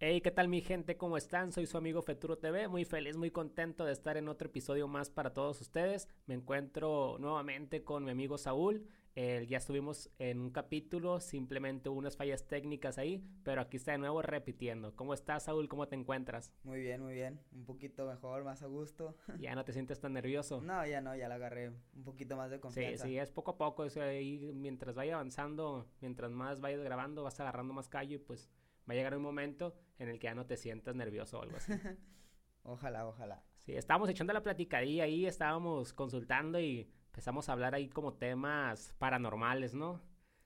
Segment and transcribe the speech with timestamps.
[0.00, 0.96] Hey, ¿qué tal mi gente?
[0.96, 1.50] ¿Cómo están?
[1.50, 5.10] Soy su amigo Feturo TV, muy feliz, muy contento de estar en otro episodio más
[5.10, 6.06] para todos ustedes.
[6.26, 8.86] Me encuentro nuevamente con mi amigo Saúl.
[9.16, 13.98] ya estuvimos en un capítulo, simplemente hubo unas fallas técnicas ahí, pero aquí está de
[13.98, 14.94] nuevo repitiendo.
[14.94, 15.68] ¿Cómo estás, Saúl?
[15.68, 16.52] ¿Cómo te encuentras?
[16.62, 17.40] Muy bien, muy bien.
[17.50, 19.16] Un poquito mejor, más a gusto.
[19.40, 20.60] ¿Ya no te sientes tan nervioso?
[20.60, 23.02] No, ya no, ya la agarré un poquito más de confianza.
[23.02, 23.84] Sí, sí, es poco a poco.
[24.00, 28.48] ahí, mientras vaya avanzando, mientras más vayas grabando, vas agarrando más callo y pues
[28.88, 31.56] va a llegar un momento en el que ya no te sientas nervioso o algo
[31.56, 31.72] así.
[32.62, 33.42] ojalá, ojalá.
[33.60, 38.94] Sí, estábamos echando la platicadilla ahí, estábamos consultando y empezamos a hablar ahí como temas
[38.98, 40.00] paranormales, ¿no?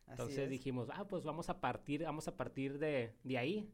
[0.09, 3.73] Entonces dijimos, ah, pues vamos a partir, vamos a partir de, de ahí.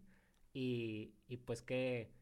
[0.53, 2.13] Y, y pues, ¿qué,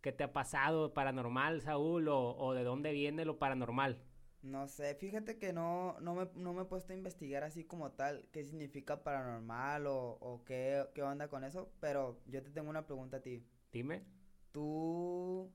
[0.00, 2.08] ¿qué te ha pasado paranormal, Saúl?
[2.08, 3.98] O, ¿O de dónde viene lo paranormal?
[4.42, 7.92] No sé, fíjate que no, no, me, no me he puesto a investigar así como
[7.92, 12.68] tal qué significa paranormal o, o qué, qué onda con eso, pero yo te tengo
[12.68, 13.46] una pregunta a ti.
[13.70, 14.04] Dime.
[14.50, 15.52] Tú...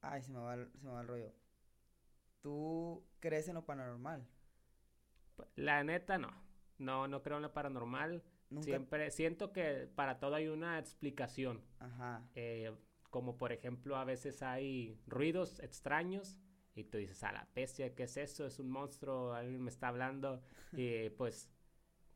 [0.00, 1.32] Ay, se me va, se me va el rollo.
[2.40, 4.26] ¿Tú crees en lo paranormal?
[5.56, 6.32] La neta no.
[6.78, 8.22] No, no creo en lo paranormal.
[8.60, 11.62] Siempre siento que para todo hay una explicación.
[11.80, 12.26] Ajá.
[12.34, 12.74] Eh,
[13.10, 16.38] como por ejemplo a veces hay ruidos extraños
[16.78, 18.46] y tú dices, a la bestia, ¿qué es eso?
[18.46, 20.42] Es un monstruo, alguien me está hablando.
[20.72, 21.50] y pues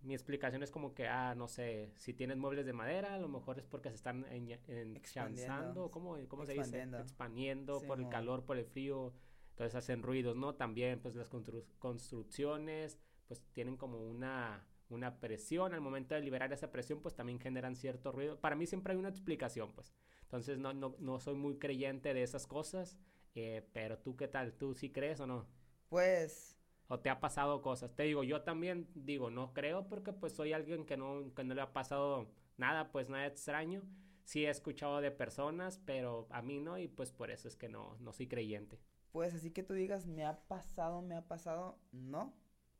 [0.02, 3.28] mi explicación es como que, ah, no sé, si tienes muebles de madera, a lo
[3.28, 6.82] mejor es porque se están enxanzando, ¿cómo, cómo se dice?
[6.82, 9.12] Expandiendo por el calor, por el frío,
[9.50, 10.54] entonces hacen ruidos, ¿no?
[10.54, 16.70] También, pues las construcciones, pues tienen como una, una presión, al momento de liberar esa
[16.70, 18.40] presión, pues también generan cierto ruido.
[18.40, 19.94] Para mí siempre hay una explicación, pues.
[20.22, 22.98] Entonces no, no, no soy muy creyente de esas cosas.
[23.34, 24.52] Eh, pero tú, ¿qué tal?
[24.54, 25.46] ¿Tú sí crees o no?
[25.88, 26.58] Pues...
[26.88, 27.94] ¿O te ha pasado cosas?
[27.94, 31.54] Te digo, yo también digo, no creo porque pues soy alguien que no, que no
[31.54, 33.82] le ha pasado nada, pues nada extraño.
[34.24, 37.68] Sí he escuchado de personas, pero a mí no y pues por eso es que
[37.68, 38.78] no, no soy creyente.
[39.10, 42.34] Pues así que tú digas, me ha pasado, me ha pasado, no.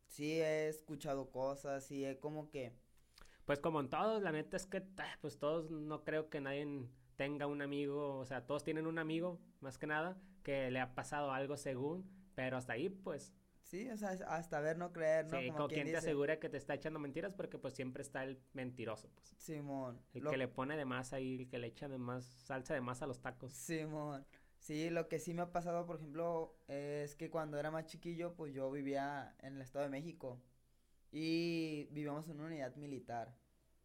[0.08, 2.74] Sí he escuchado cosas, sí he como que...
[3.46, 4.82] Pues como en todos, la neta es que
[5.20, 6.86] pues todos no creo que nadie
[7.16, 10.94] tenga un amigo, o sea, todos tienen un amigo, más que nada, que le ha
[10.94, 13.34] pasado algo según, pero hasta ahí, pues.
[13.62, 15.40] Sí, o sea, hasta ver no creer, ¿no?
[15.40, 18.38] Sí, como quien, te asegura que te está echando mentiras porque pues siempre está el
[18.52, 19.34] mentiroso, pues.
[19.38, 20.00] Simón.
[20.12, 22.82] El que le pone de más ahí, el que le echa de más, salsa de
[22.82, 23.52] más a los tacos.
[23.52, 24.26] Simón.
[24.58, 28.34] Sí, lo que sí me ha pasado, por ejemplo, es que cuando era más chiquillo,
[28.34, 30.40] pues yo vivía en el Estado de México
[31.10, 33.34] y vivíamos en una unidad militar.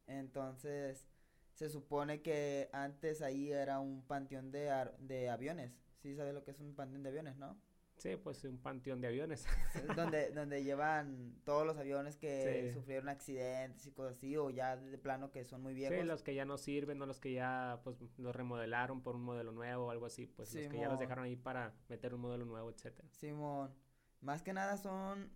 [0.06, 1.08] Entonces,
[1.54, 4.70] se supone que antes ahí era un panteón de,
[5.00, 5.87] de aviones.
[5.98, 7.58] Sí, sabes lo que es un panteón de aviones, ¿no?
[7.98, 9.46] Sí, pues un panteón de aviones.
[9.96, 14.98] donde, donde llevan todos los aviones que sufrieron accidentes y cosas así, o ya de
[15.00, 15.98] plano que son muy viejos.
[15.98, 19.24] Sí, los que ya no sirven, o los que ya pues los remodelaron por un
[19.24, 22.22] modelo nuevo o algo así, pues los que ya los dejaron ahí para meter un
[22.22, 23.10] modelo nuevo, etcétera.
[23.10, 23.74] Simón,
[24.22, 25.32] más que nada son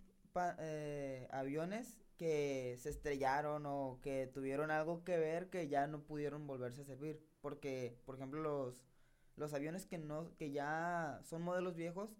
[0.58, 6.46] eh, aviones que se estrellaron o que tuvieron algo que ver que ya no pudieron
[6.46, 8.80] volverse a servir, porque por ejemplo los
[9.36, 12.16] los aviones que no que ya son modelos viejos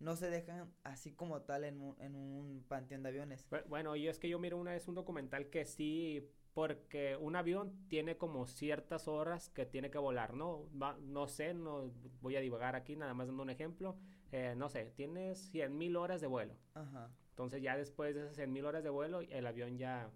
[0.00, 3.46] no se dejan así como tal en un, en un panteón de aviones.
[3.68, 7.86] Bueno, y es que yo miro una vez un documental que sí, porque un avión
[7.88, 10.68] tiene como ciertas horas que tiene que volar, ¿no?
[10.72, 13.96] no sé, no voy a divagar aquí, nada más dando un ejemplo.
[14.32, 16.56] Eh, no sé, tienes 100 mil horas de vuelo.
[16.74, 17.10] Ajá.
[17.30, 20.10] Entonces ya después de esas 100 mil horas de vuelo, el avión ya,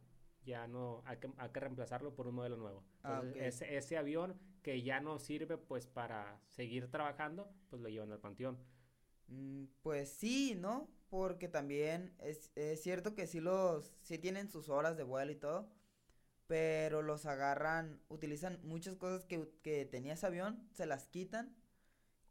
[0.45, 2.85] ya no, hay que, hay que reemplazarlo por un modelo nuevo.
[3.03, 8.13] Ah, ese, ese avión que ya no sirve pues para seguir trabajando, pues lo llevan
[8.13, 8.59] al panteón.
[9.29, 10.89] Mm, pues sí, ¿no?
[11.11, 15.37] Porque también es, es cierto que sí los, sí tienen sus horas de vuelo y
[15.37, 15.69] todo,
[16.47, 21.55] pero los agarran, utilizan muchas cosas que, que tenía ese avión, se las quitan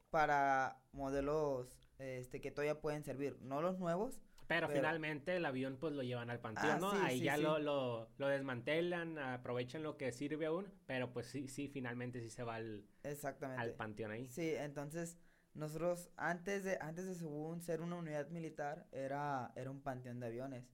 [0.10, 4.22] para modelos este que todavía pueden servir, no los nuevos.
[4.48, 6.92] Pero, finalmente el avión pues lo llevan al panteón, ah, ¿no?
[6.92, 11.68] Ahí ya Lo, lo, lo, desmantelan, aprovechan lo que sirve aún, pero pues sí, sí,
[11.68, 13.62] finalmente sí se va al, Exactamente.
[13.62, 14.28] al panteón ahí.
[14.28, 15.18] Sí, entonces
[15.54, 20.28] nosotros antes de, antes de según ser una unidad militar, era, era un panteón de
[20.28, 20.66] aviones.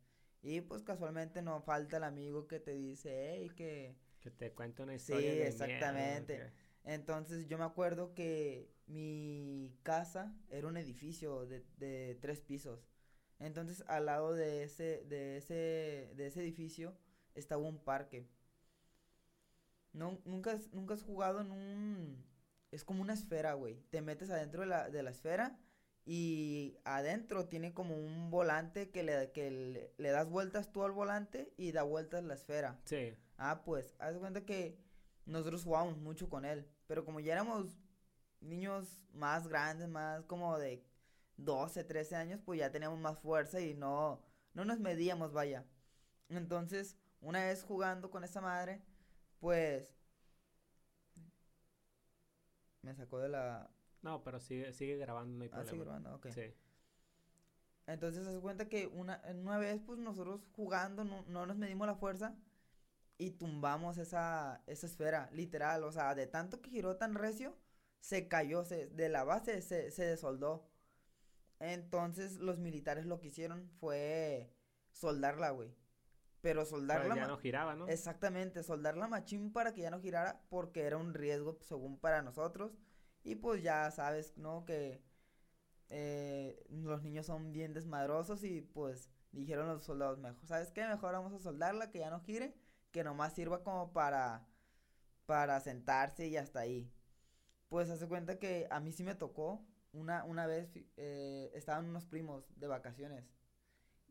[0.42, 3.98] Y pues casualmente no falta el amigo que te dice, hey, que...
[4.22, 5.32] Que te cuento una historia.
[5.32, 6.52] Sí, exactamente.
[6.84, 12.86] Entonces yo me acuerdo que mi casa era un edificio de, de tres pisos.
[13.40, 16.96] Entonces al lado de ese, de ese, de ese edificio
[17.36, 18.28] estaba un parque.
[19.94, 22.30] No, nunca, nunca has jugado en un
[22.72, 23.82] es como una esfera, güey.
[23.90, 25.60] Te metes adentro de la, de la esfera
[26.06, 31.54] y adentro tiene como un volante que le, que le, das vueltas tú al volante
[31.58, 32.80] y da vueltas la esfera.
[32.86, 33.16] Sí.
[33.38, 34.78] Ah, pues, haz cuenta que
[35.26, 36.68] nosotros jugábamos mucho con él.
[36.88, 37.80] Pero como ya éramos
[38.40, 40.84] niños más grandes, más como de
[41.44, 44.22] 12, 13 años, pues ya teníamos más fuerza y no,
[44.54, 45.66] no nos medíamos, vaya.
[46.30, 48.82] Entonces, una vez jugando con esa madre,
[49.40, 49.88] pues
[52.82, 53.70] me sacó de la...
[54.02, 55.70] No, pero sigue, sigue grabando, no hay problema.
[55.70, 56.28] Ah, sigue grabando, ok.
[56.30, 56.54] Sí.
[57.88, 61.96] Entonces se cuenta que una, una vez, pues nosotros jugando, no, no nos medimos la
[61.96, 62.36] fuerza
[63.18, 65.84] y tumbamos esa, esa esfera, literal.
[65.84, 67.58] O sea, de tanto que giró tan recio,
[68.00, 70.68] se cayó, se, de la base se, se desoldó.
[71.60, 74.54] Entonces los militares lo que hicieron fue
[74.92, 75.76] soldarla, güey.
[76.42, 77.16] Pero soldarla...
[77.16, 77.88] ya no giraba, ¿no?
[77.88, 82.78] Exactamente, soldarla machín para que ya no girara porque era un riesgo según para nosotros.
[83.24, 84.64] Y pues ya sabes, ¿no?
[84.64, 85.04] Que
[85.90, 90.88] eh, los niños son bien desmadrosos y pues dijeron los soldados, mejor, ¿sabes qué?
[90.88, 92.56] Mejor vamos a soldarla, que ya no gire,
[92.92, 94.48] que nomás sirva como para,
[95.26, 96.92] para sentarse y hasta ahí.
[97.68, 102.06] Pues hace cuenta que a mí sí me tocó, una, una vez eh, estaban unos
[102.06, 103.26] primos de vacaciones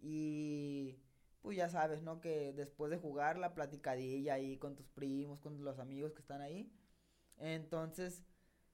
[0.01, 0.99] y
[1.41, 2.21] pues ya sabes, ¿no?
[2.21, 6.41] Que después de jugar la platicadilla ahí con tus primos, con los amigos que están
[6.41, 6.73] ahí.
[7.37, 8.25] Entonces,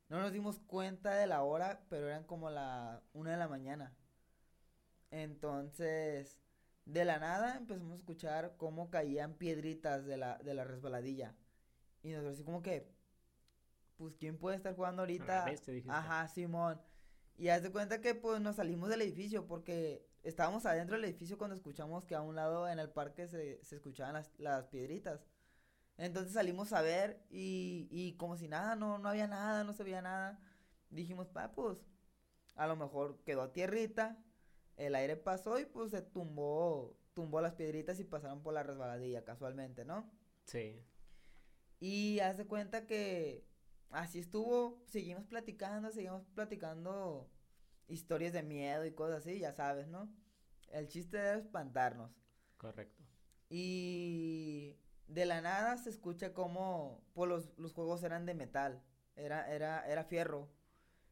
[0.09, 3.95] no nos dimos cuenta de la hora, pero eran como la una de la mañana.
[5.11, 6.41] Entonces,
[6.87, 11.35] de la nada empezamos a escuchar cómo caían piedritas de la, de la resbaladilla.
[12.03, 12.91] Y nosotros así como que,
[13.97, 15.45] pues, ¿quién puede estar jugando ahorita?
[15.95, 16.81] Ajá, Simón.
[17.37, 21.37] Y haz de cuenta que, pues, nos salimos del edificio porque estábamos adentro del edificio
[21.37, 25.27] cuando escuchamos que a un lado en el parque se, se escuchaban las, las piedritas.
[25.97, 29.85] Entonces salimos a ver y, y como si nada, no, no había nada, no se
[29.85, 30.41] veía nada.
[30.91, 31.79] Dijimos, pa, pues,
[32.57, 34.19] a lo mejor quedó a tierrita,
[34.77, 39.25] el aire pasó y pues se tumbó, tumbó las piedritas y pasaron por la resbaladilla
[39.25, 40.11] casualmente, ¿no?
[40.47, 40.85] Sí.
[41.81, 43.47] Y haz de cuenta que
[43.91, 47.31] así estuvo, seguimos platicando, seguimos platicando
[47.89, 50.13] historias de miedo y cosas así, ya sabes, ¿no?
[50.71, 52.11] El chiste era espantarnos.
[52.57, 53.05] Correcto.
[53.49, 54.77] Y
[55.07, 58.83] de la nada se escucha como pues los, los juegos eran de metal,
[59.17, 60.51] era, era, era fierro.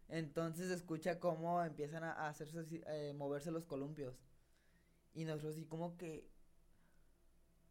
[0.08, 4.20] Entonces se escucha como empiezan a, hacerse, eh, moverse los columpios.
[5.14, 6.30] Y nosotros así como que,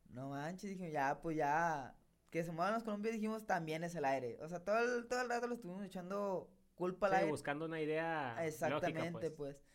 [0.09, 1.95] no manches, dijimos, ya, pues ya,
[2.31, 4.39] que se muevan los columpios, dijimos, también es el aire.
[4.41, 7.29] O sea, todo el, todo el rato lo estuvimos echando culpa al aire.
[7.29, 9.57] buscando una idea Exactamente, pues.
[9.57, 9.65] pues.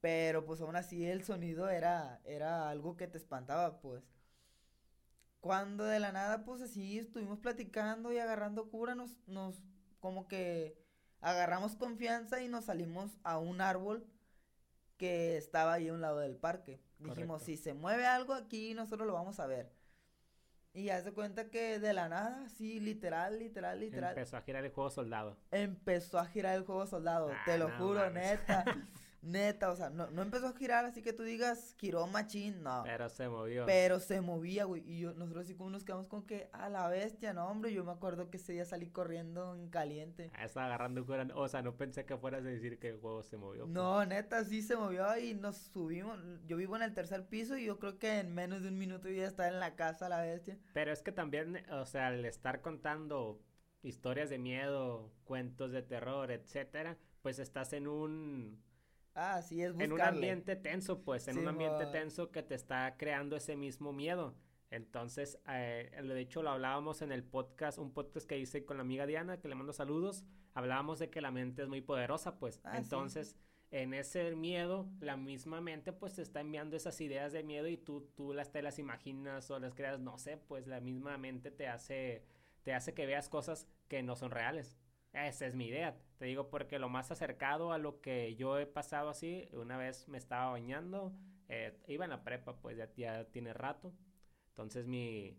[0.00, 4.04] Pero pues aún así el sonido era, era algo que te espantaba, pues.
[5.40, 9.60] Cuando de la nada, pues así estuvimos platicando y agarrando cura, nos, nos,
[9.98, 10.78] como que
[11.20, 14.06] agarramos confianza y nos salimos a un árbol
[14.96, 16.80] que estaba ahí a un lado del parque.
[16.98, 19.75] Dijimos, si se mueve algo aquí, nosotros lo vamos a ver.
[20.76, 24.10] Y ya se cuenta que de la nada, sí, literal, literal, literal.
[24.10, 25.38] Empezó a girar el juego soldado.
[25.50, 28.62] Empezó a girar el juego soldado, te ah, lo juro, neta.
[29.26, 32.82] Neta, o sea, no, no empezó a girar así que tú digas giró machín, no.
[32.84, 33.66] Pero se movió.
[33.66, 34.88] Pero se movía, güey.
[34.88, 37.72] Y yo, nosotros así como nos quedamos con que a la bestia, no, hombre.
[37.72, 40.30] Yo me acuerdo que ese día salí corriendo en caliente.
[40.34, 41.26] Ah, estaba agarrando cura.
[41.34, 43.64] O sea, no pensé que fueras a decir que el juego se movió.
[43.64, 43.74] Pues.
[43.74, 46.18] No, neta, sí se movió y nos subimos.
[46.46, 49.08] Yo vivo en el tercer piso y yo creo que en menos de un minuto
[49.08, 50.56] ya estaba en la casa la bestia.
[50.72, 53.40] Pero es que también, o sea, al estar contando
[53.82, 58.62] historias de miedo, cuentos de terror, etcétera, pues estás en un
[59.18, 62.96] Ah, sí, es En un ambiente tenso, pues, en un ambiente tenso que te está
[62.98, 64.34] creando ese mismo miedo.
[64.70, 68.82] Entonces, eh, de hecho, lo hablábamos en el podcast, un podcast que hice con la
[68.82, 70.24] amiga Diana, que le mando saludos.
[70.52, 72.60] Hablábamos de que la mente es muy poderosa, pues.
[72.62, 73.36] Ah, Entonces,
[73.70, 77.78] en ese miedo, la misma mente, pues, te está enviando esas ideas de miedo y
[77.78, 81.50] tú, tú las te las imaginas o las creas, no sé, pues, la misma mente
[81.50, 82.22] te hace,
[82.64, 84.76] te hace que veas cosas que no son reales.
[85.24, 85.96] Esa es mi idea.
[86.18, 90.08] Te digo porque lo más acercado a lo que yo he pasado así, una vez
[90.08, 91.14] me estaba bañando,
[91.48, 93.94] eh, iba en la prepa, pues ya, ya tiene rato.
[94.48, 95.38] Entonces mi...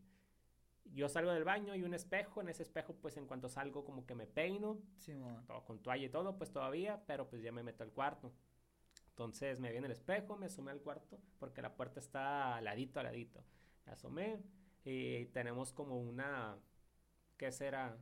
[0.86, 4.05] Yo salgo del baño y un espejo, en ese espejo pues en cuanto salgo como
[4.05, 4.79] que me peino,
[5.46, 8.34] todo con toalla y todo, pues todavía, pero pues ya me meto al cuarto.
[9.10, 13.00] Entonces me viene el espejo, me asomé al cuarto porque la puerta está al ladito,
[13.00, 13.43] al ladito.
[13.86, 14.41] Me asomé
[14.86, 16.57] y tenemos como una,
[17.38, 17.98] ¿qué será?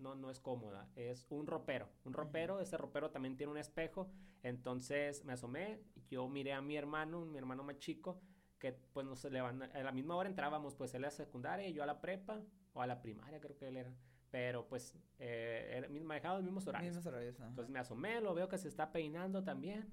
[0.00, 4.10] No, no es cómoda, es un ropero, un ropero, ese ropero también tiene un espejo,
[4.42, 8.20] entonces me asomé, yo miré a mi hermano, mi hermano más chico,
[8.58, 11.72] que pues nos levanta, a la misma hora entrábamos, pues él a la secundaria y
[11.72, 12.42] yo a la prepa,
[12.72, 13.92] o a la primaria creo que él era,
[14.30, 16.94] pero pues eh, era, manejaba los mismos horarios.
[16.94, 19.90] Mismos horarios entonces me asomé, lo veo que se está peinando también,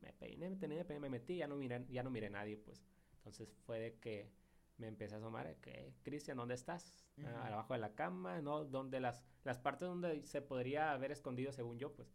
[0.00, 2.84] me peiné, me, me metí, ya no miré, ya no miré nadie, pues,
[3.16, 4.30] entonces fue de que
[4.76, 6.94] me empecé a asomar, que Cristian, ¿dónde estás?
[7.24, 8.64] Ah, abajo de la cama, ¿no?
[8.64, 12.08] Donde las, las partes donde se podría haber escondido según yo, pues.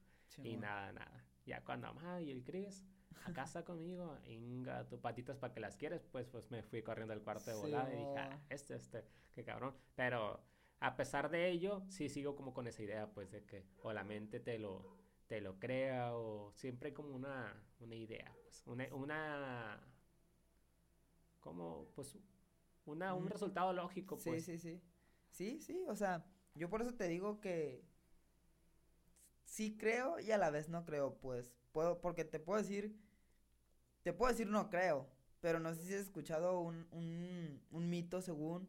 [0.44, 1.26] y nada, nada.
[1.46, 2.86] Ya cuando, ah, y el Cris,
[3.26, 7.14] a casa conmigo, inga, tu patitas para que las quieres, pues, pues me fui corriendo
[7.14, 9.76] al cuarto de volada y dije, ah, este, este, qué cabrón.
[9.96, 10.44] Pero
[10.80, 14.04] a pesar de ello, sí sigo como con esa idea, pues, de que o la
[14.04, 14.98] mente te lo,
[15.28, 19.82] te lo crea o siempre como una, una idea, pues, una, una,
[21.40, 22.18] como, pues,
[22.90, 24.46] una, un resultado lógico, pues.
[24.46, 24.82] Sí, sí, sí.
[25.32, 27.84] Sí, sí, o sea, yo por eso te digo que
[29.44, 32.96] sí creo y a la vez no creo, pues, puedo, porque te puedo decir,
[34.04, 35.08] te puedo decir no creo,
[35.42, 38.68] pero no sé si has escuchado un, un, un mito según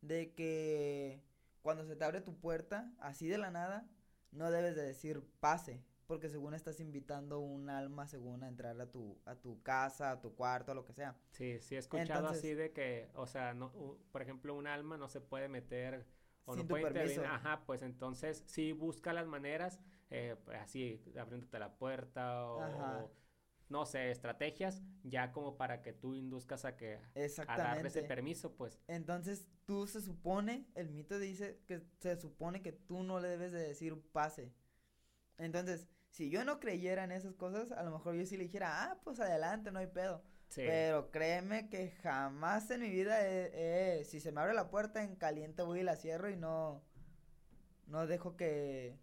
[0.00, 1.22] de que
[1.62, 3.88] cuando se te abre tu puerta, así de la nada,
[4.32, 8.90] no debes de decir pase, porque según estás invitando un alma según a entrar a
[8.90, 11.16] tu a tu casa, a tu cuarto, a lo que sea.
[11.30, 13.72] Sí, sí he escuchado así de que, o sea, no
[14.10, 16.06] por ejemplo, un alma no se puede meter
[16.44, 17.24] o no puede permiso.
[17.24, 19.80] ajá, pues entonces sí busca las maneras
[20.10, 23.10] eh, pues, así abriéndote la puerta o,
[23.70, 26.98] no sé, estrategias ya como para que tú induzcas a que
[27.46, 28.78] a darle ese permiso, pues.
[28.86, 33.52] Entonces, tú se supone, el mito dice que se supone que tú no le debes
[33.52, 34.52] de decir pase.
[35.38, 38.84] Entonces, si yo no creyera en esas cosas, a lo mejor yo sí le dijera,
[38.84, 40.22] ah, pues adelante, no hay pedo.
[40.54, 43.16] Pero créeme que jamás en mi vida,
[44.04, 46.82] si se me abre la puerta en caliente voy y la cierro y no,
[47.86, 48.98] no dejo que,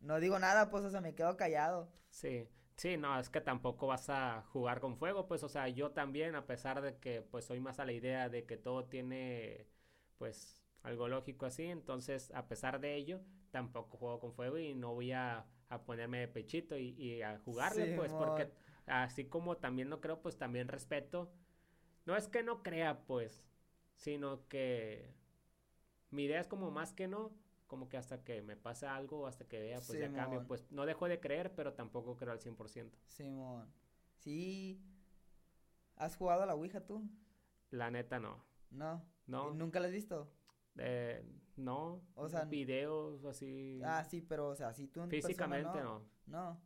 [0.00, 1.90] no digo nada, pues, o sea, me quedo callado.
[2.10, 5.90] Sí, sí, no, es que tampoco vas a jugar con fuego, pues, o sea, yo
[5.90, 9.66] también, a pesar de que, pues, soy más a la idea de que todo tiene,
[10.18, 14.94] pues, algo lógico así, entonces, a pesar de ello, tampoco juego con fuego y no
[14.94, 18.50] voy a a ponerme de pechito y, a jugarle, pues, porque
[18.86, 21.32] así como también no creo, pues también respeto.
[22.06, 23.44] No es que no crea, pues,
[23.94, 25.14] sino que
[26.10, 27.32] mi idea es como más que no,
[27.66, 30.46] como que hasta que me pase algo, hasta que vea, pues ya cambio.
[30.46, 32.90] Pues no dejo de creer, pero tampoco creo al 100%.
[33.06, 33.72] Simón.
[34.18, 34.80] Sí.
[35.96, 37.08] ¿Has jugado a la Ouija tú?
[37.70, 38.44] La neta no.
[38.70, 39.04] No.
[39.26, 39.52] No.
[39.54, 40.30] ¿Nunca la has visto?
[40.76, 41.24] Eh,
[41.56, 43.80] no, o sea, videos así.
[43.84, 46.60] Ah, sí, pero o sea, si tú físicamente no, no.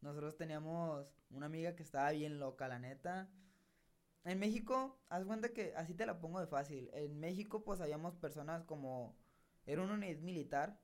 [0.00, 3.30] Nosotros teníamos una amiga que estaba bien loca, la neta.
[4.24, 6.90] En México, haz cuenta que así te la pongo de fácil.
[6.94, 9.16] En México, pues habíamos personas como.
[9.66, 10.80] Era una unidad militar.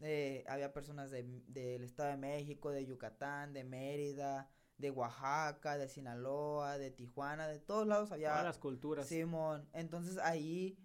[0.00, 6.78] Eh, había personas del Estado de México, de Yucatán, de Mérida, de Oaxaca, de Sinaloa,
[6.78, 8.30] de Tijuana, de todos lados había.
[8.30, 9.06] Todas las culturas.
[9.06, 9.68] Simón.
[9.72, 10.78] Entonces ahí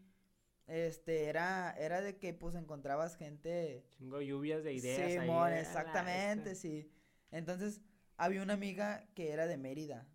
[0.69, 3.85] este, era, era de que, pues, encontrabas gente...
[3.97, 6.91] Chingo lluvias de ideas Simón, exactamente, sí.
[7.31, 7.81] Entonces,
[8.17, 10.07] había una amiga que era de Mérida.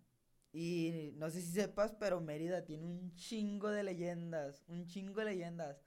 [0.51, 5.25] Y no sé si sepas, pero Mérida tiene un chingo de leyendas, un chingo de
[5.25, 5.83] leyendas.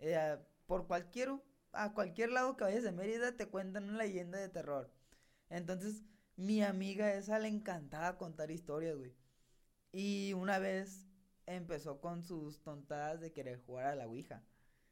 [0.00, 1.30] Eh, por cualquier,
[1.72, 4.92] a cualquier lado que vayas de Mérida te cuentan una leyenda de terror.
[5.48, 6.02] Entonces,
[6.36, 9.14] mi amiga esa le encantaba contar historias, güey.
[9.92, 11.07] Y una vez
[11.48, 14.44] empezó con sus tontadas de querer jugar a la Ouija.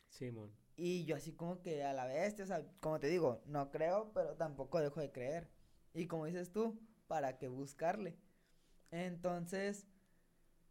[0.09, 0.53] Simón.
[0.77, 4.13] y yo así como que a la bestia, o sea, como te digo, no creo,
[4.15, 5.49] pero tampoco dejo de creer.
[5.95, 8.17] Y como dices tú, ¿para qué buscarle?
[8.91, 9.87] Entonces,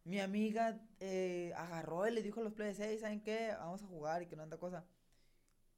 [0.04, 3.54] mi amiga eh, agarró y le dijo a los players, hey, ¿saben qué?
[3.58, 4.86] Vamos a jugar y que no anda cosa.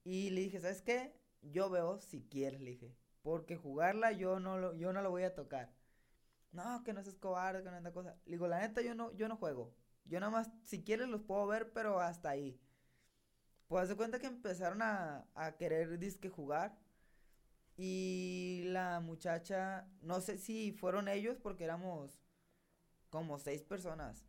[0.04, 1.14] Y le dije, ¿sabes qué?
[1.42, 2.96] Yo veo si quieres, le dije.
[3.22, 5.74] Porque jugarla yo no lo, yo no lo voy a tocar.
[6.52, 8.18] No, que no seas cobarde, que no anda cosa.
[8.26, 9.74] Le digo, la neta, yo no, yo no juego.
[10.08, 12.60] Yo nada más, si quieres los puedo ver, pero hasta ahí.
[13.68, 16.78] Pues de cuenta que empezaron a, a querer disque jugar.
[17.76, 22.20] Y la muchacha, no sé si fueron ellos porque éramos
[23.10, 24.26] como seis personas.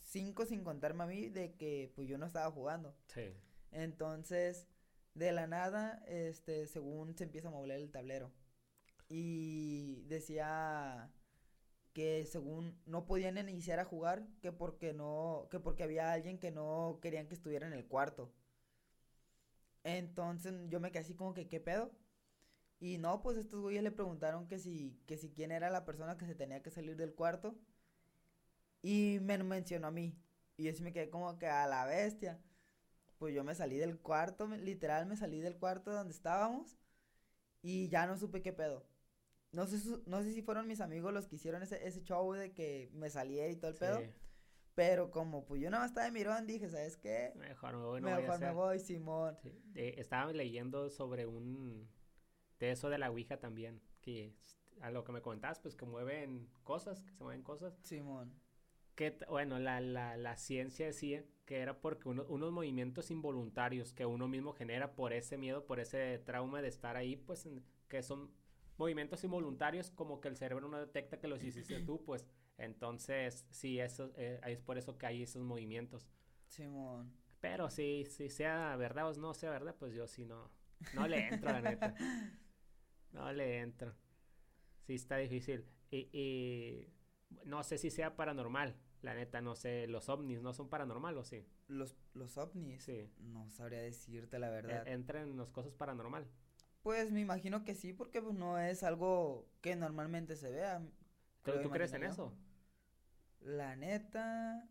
[0.00, 2.96] Cinco sin contarme a mí de que pues yo no estaba jugando.
[3.08, 3.34] Sí.
[3.72, 4.66] Entonces,
[5.14, 8.32] de la nada, este, según se empieza a mover el tablero.
[9.08, 11.10] Y decía
[11.92, 16.50] que según no podían iniciar a jugar que porque no que porque había alguien que
[16.50, 18.32] no querían que estuviera en el cuarto.
[19.84, 21.90] Entonces yo me quedé así como que qué pedo?
[22.80, 26.16] Y no, pues estos güeyes le preguntaron que si que si quién era la persona
[26.16, 27.56] que se tenía que salir del cuarto
[28.82, 30.16] y me mencionó a mí.
[30.56, 32.40] Y yo sí me quedé como que a la bestia.
[33.18, 36.76] Pues yo me salí del cuarto, literal me salí del cuarto donde estábamos
[37.62, 38.86] y ya no supe qué pedo.
[39.52, 42.52] No sé, no sé si fueron mis amigos los que hicieron ese, ese show de
[42.52, 44.02] que me saliera y todo el pedo.
[44.74, 47.32] Pero como pues yo nada más estaba de mirón, dije, ¿sabes qué?
[47.36, 49.36] Mejor me voy, no Mejor me voy, Simón.
[49.74, 51.88] estaba leyendo sobre un...
[52.60, 53.80] De eso de la Ouija también.
[54.00, 54.34] Que
[54.80, 57.78] a lo que me comentabas, pues que mueven cosas, que se mueven cosas.
[57.82, 58.32] Simón.
[58.94, 64.28] que, bueno, la, la, la ciencia decía que era porque unos movimientos involuntarios que uno
[64.28, 67.48] mismo genera por ese miedo, por ese trauma de estar ahí, pues
[67.88, 68.30] que son
[68.78, 73.80] movimientos involuntarios como que el cerebro no detecta que los hiciste tú, pues entonces sí,
[73.80, 76.08] eso eh, es por eso que hay esos movimientos.
[76.46, 77.12] Simón.
[77.40, 80.50] Pero sí, si sea verdad o no sea verdad, pues yo sí no,
[80.94, 81.94] no le entro, la neta.
[83.10, 83.94] No le entro.
[84.82, 85.64] Sí está difícil.
[85.90, 86.92] Y, y
[87.46, 88.76] no sé si sea paranormal.
[89.00, 91.46] La neta, no sé, los ovnis no son paranormal o sí.
[91.68, 92.82] Los, los ovnis.
[92.82, 93.08] Sí.
[93.20, 94.86] No sabría decirte la verdad.
[94.86, 96.26] E, entran en las cosas paranormal.
[96.82, 100.82] Pues me imagino que sí, porque pues, no es algo que normalmente se vea.
[101.42, 102.32] ¿Pero tú crees en eso?
[103.40, 104.68] La neta.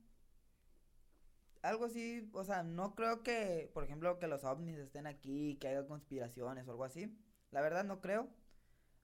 [1.61, 5.67] Algo así, o sea, no creo que, por ejemplo, que los ovnis estén aquí, que
[5.67, 7.17] haya conspiraciones o algo así.
[7.51, 8.29] La verdad no creo.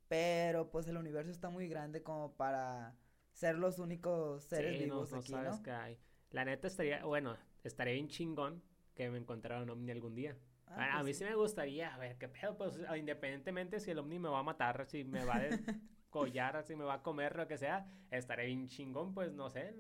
[0.07, 2.95] Pero pues el universo está muy grande como para
[3.31, 5.99] ser los únicos seres vivos no, aquí, sabes Que hay.
[6.29, 8.61] La neta estaría, bueno, estaría bien chingón
[8.95, 10.37] que me encontrara un ovni algún día.
[10.75, 11.23] Ah, a pues mí sí.
[11.23, 14.85] me gustaría, a ver, qué pedo, pues independientemente si el ovni me va a matar,
[14.85, 18.67] si me va a descollar, si me va a comer, lo que sea, estaré bien
[18.67, 19.75] chingón, pues no sé.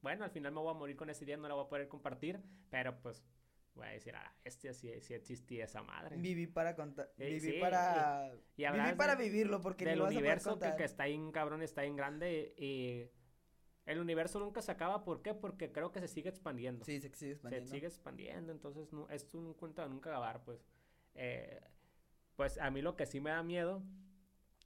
[0.00, 1.88] Bueno, al final me voy a morir con ese día, no la voy a poder
[1.88, 3.24] compartir, pero pues
[3.74, 6.16] voy a decir, ah, este sí, sí existía esa madre.
[6.16, 11.04] Viví para contar, viví para, y, viví para vivirlo, porque del universo que, que, está
[11.04, 13.10] ahí cabrón, está en grande y
[13.86, 15.32] el universo nunca se acaba, ¿por qué?
[15.32, 16.84] Porque creo que se sigue expandiendo.
[16.84, 17.68] Sí, se sigue expandiendo.
[17.68, 20.66] Se sigue expandiendo, entonces no, es un cuento de nunca acabar, pues.
[21.14, 21.60] Eh,
[22.34, 23.82] pues a mí lo que sí me da miedo,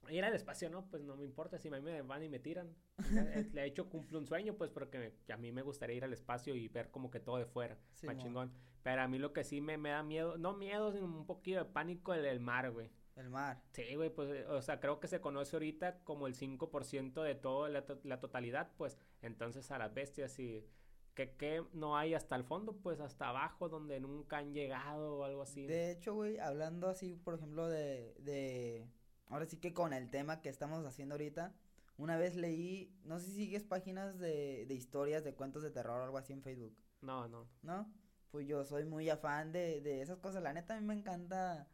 [0.09, 0.87] ir al espacio, ¿no?
[0.89, 2.75] Pues no me importa si a mí me van y me tiran.
[3.53, 6.55] Le he hecho cumple un sueño, pues porque a mí me gustaría ir al espacio
[6.55, 8.51] y ver como que todo de fuera, más chingón.
[8.81, 11.59] Pero a mí lo que sí me, me da miedo, no miedo, sino un poquito
[11.59, 12.89] de pánico el, el mar, güey.
[13.21, 13.61] El mar.
[13.71, 17.35] Sí, güey, pues, eh, o sea, creo que se conoce ahorita como el 5% de
[17.35, 20.65] toda la, la, totalidad, pues, entonces a las bestias y
[21.13, 25.23] que, que no hay hasta el fondo, pues, hasta abajo, donde nunca han llegado o
[25.23, 25.67] algo así.
[25.67, 28.87] De hecho, güey, hablando así, por ejemplo, de, de,
[29.27, 31.53] ahora sí que con el tema que estamos haciendo ahorita,
[31.97, 36.01] una vez leí, no sé si sigues páginas de, de historias, de cuentos de terror
[36.01, 36.75] o algo así en Facebook.
[37.01, 37.47] No, no.
[37.61, 37.93] ¿No?
[38.31, 41.67] Pues yo soy muy afán de, de esas cosas, la neta a mí me encanta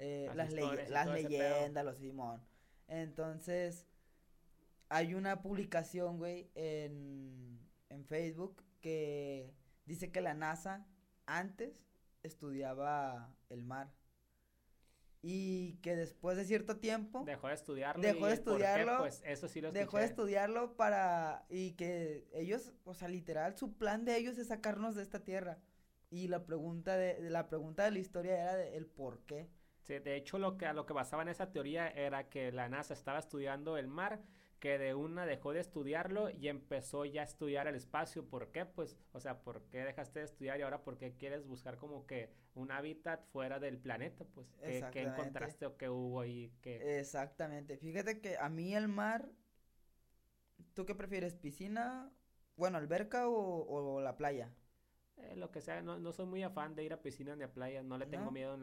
[0.00, 2.42] eh, las, las leyendas, los Simón.
[2.88, 3.86] Entonces,
[4.88, 7.60] hay una publicación, güey, en,
[7.90, 10.86] en Facebook que dice que la NASA
[11.26, 11.84] antes
[12.22, 13.92] estudiaba el mar.
[15.22, 18.02] Y que después de cierto tiempo dejó de estudiarlo.
[18.02, 18.98] Dejó de estudiarlo.
[19.00, 23.74] Pues eso sí lo Dejó de estudiarlo para y que ellos, o sea, literal su
[23.76, 25.58] plan de ellos es sacarnos de esta tierra.
[26.08, 29.50] Y la pregunta de, la pregunta de la historia era el por qué.
[29.90, 32.68] Sí, de hecho, lo que, a lo que basaba en esa teoría era que la
[32.68, 34.20] NASA estaba estudiando el mar,
[34.60, 38.24] que de una dejó de estudiarlo y empezó ya a estudiar el espacio.
[38.28, 38.66] ¿Por qué?
[38.66, 42.06] Pues, o sea, ¿por qué dejaste de estudiar y ahora por qué quieres buscar como
[42.06, 44.24] que un hábitat fuera del planeta?
[44.32, 46.52] Pues, ¿qué, ¿qué encontraste o qué hubo ahí?
[46.64, 47.76] Exactamente.
[47.76, 49.28] Fíjate que a mí el mar,
[50.74, 51.34] ¿tú qué prefieres?
[51.34, 52.10] ¿Piscina?
[52.56, 54.52] Bueno, alberca o, o la playa?
[55.22, 57.52] Eh, lo que sea, no, no soy muy afán de ir a piscinas ni a
[57.52, 58.54] playas, no le tengo miedo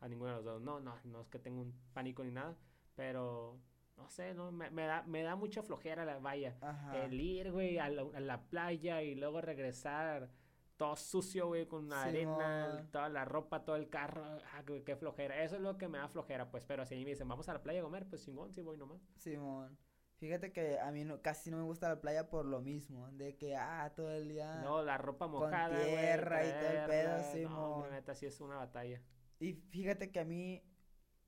[0.00, 0.62] a, ninguno de los dos.
[0.62, 2.56] No, no, no es que tenga un pánico ni nada,
[2.94, 3.58] pero
[3.96, 6.56] no sé, no, me, me, da, me da mucha flojera la valla.
[6.94, 10.30] El ir, güey, a la, playa y luego regresar
[10.76, 15.42] todo sucio, güey, con arena, toda la ropa, todo el carro, ah, qué, flojera.
[15.42, 17.62] Eso es lo que me da flojera, pues, pero si me dicen, vamos a la
[17.62, 19.02] playa a comer, pues chingón, sí voy nomás.
[19.16, 19.76] Simón.
[20.20, 23.36] Fíjate que a mí no, casi no me gusta la playa por lo mismo, de
[23.36, 24.56] que, ah, todo el día.
[24.56, 25.74] No, la ropa mojada.
[25.74, 29.00] Con tierra y todo el pedo, sí, No, neta, sí es una batalla.
[29.38, 30.62] Y fíjate que a mí,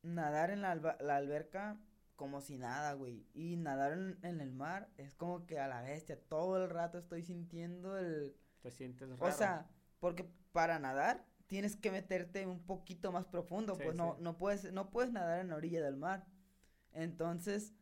[0.03, 1.81] nadar en la, la alberca,
[2.17, 3.27] como si nada, güey.
[3.33, 7.23] Y nadar en, el mar es como que a la bestia, todo el rato estoy
[7.23, 8.37] sintiendo el.
[8.61, 9.25] Te sientes raro.
[9.25, 14.37] O sea, porque para nadar tienes que meterte un poquito más profundo, pues no, no
[14.37, 16.27] puedes, no puedes nadar en la orilla del mar.
[16.93, 17.73] Entonces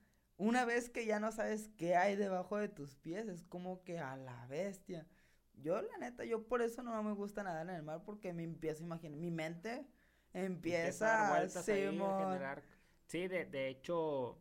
[0.40, 3.98] una vez que ya no sabes qué hay debajo de tus pies, es como que
[3.98, 5.06] a la bestia.
[5.54, 8.42] Yo, la neta, yo por eso no me gusta nadar en el mar, porque me
[8.42, 9.86] empiezo a imaginar, mi mente
[10.32, 12.62] empieza, a generar.
[13.06, 14.38] Sí, de, de hecho,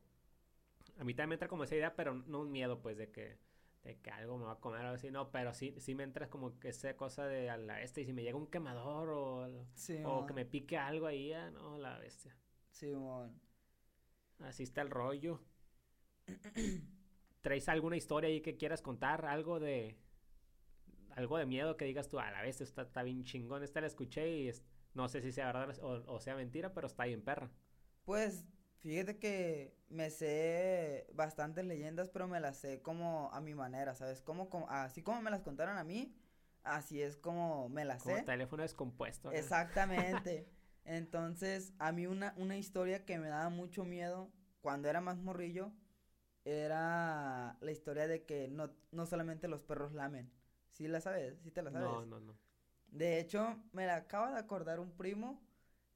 [0.98, 3.38] a mí también me entra como esa idea, pero no un miedo, pues, de que,
[3.84, 6.30] de que algo me va a comer o así, no, pero sí, sí me entra
[6.30, 9.66] como que esa cosa de a la este, y si me llega un quemador o,
[10.06, 12.34] o que me pique algo ahí, ah, no, la bestia.
[12.72, 13.38] Simón.
[14.40, 15.42] Así está el rollo.
[17.42, 19.26] ¿Traes alguna historia ahí que quieras contar?
[19.26, 19.98] Algo de.
[21.15, 23.63] Algo de miedo que digas tú, a la vez está, está bien chingón.
[23.63, 24.52] Esta la escuché y
[24.94, 27.50] no sé si sea verdad o, sea mentira, pero está bien perra.
[28.06, 28.46] Pues
[28.82, 34.22] Fíjate que me sé bastantes leyendas, pero me las sé como a mi manera, ¿sabes?
[34.22, 36.15] Como, como así como me las contaron a mí,
[36.63, 38.13] así es como me las sé.
[38.13, 39.32] Como teléfono descompuesto.
[39.32, 40.48] Exactamente.
[40.86, 45.74] Entonces, a mí una, una historia que me daba mucho miedo cuando era más morrillo
[46.50, 50.32] era la historia de que no, no solamente los perros lamen.
[50.72, 51.40] ¿Sí la sabes?
[51.42, 51.90] ¿Sí te la sabes?
[51.90, 52.38] No, no, no.
[52.88, 55.42] De hecho, me la acaba de acordar un primo.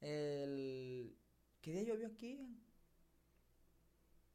[0.00, 1.16] El...
[1.60, 2.46] ¿Qué día llovió aquí?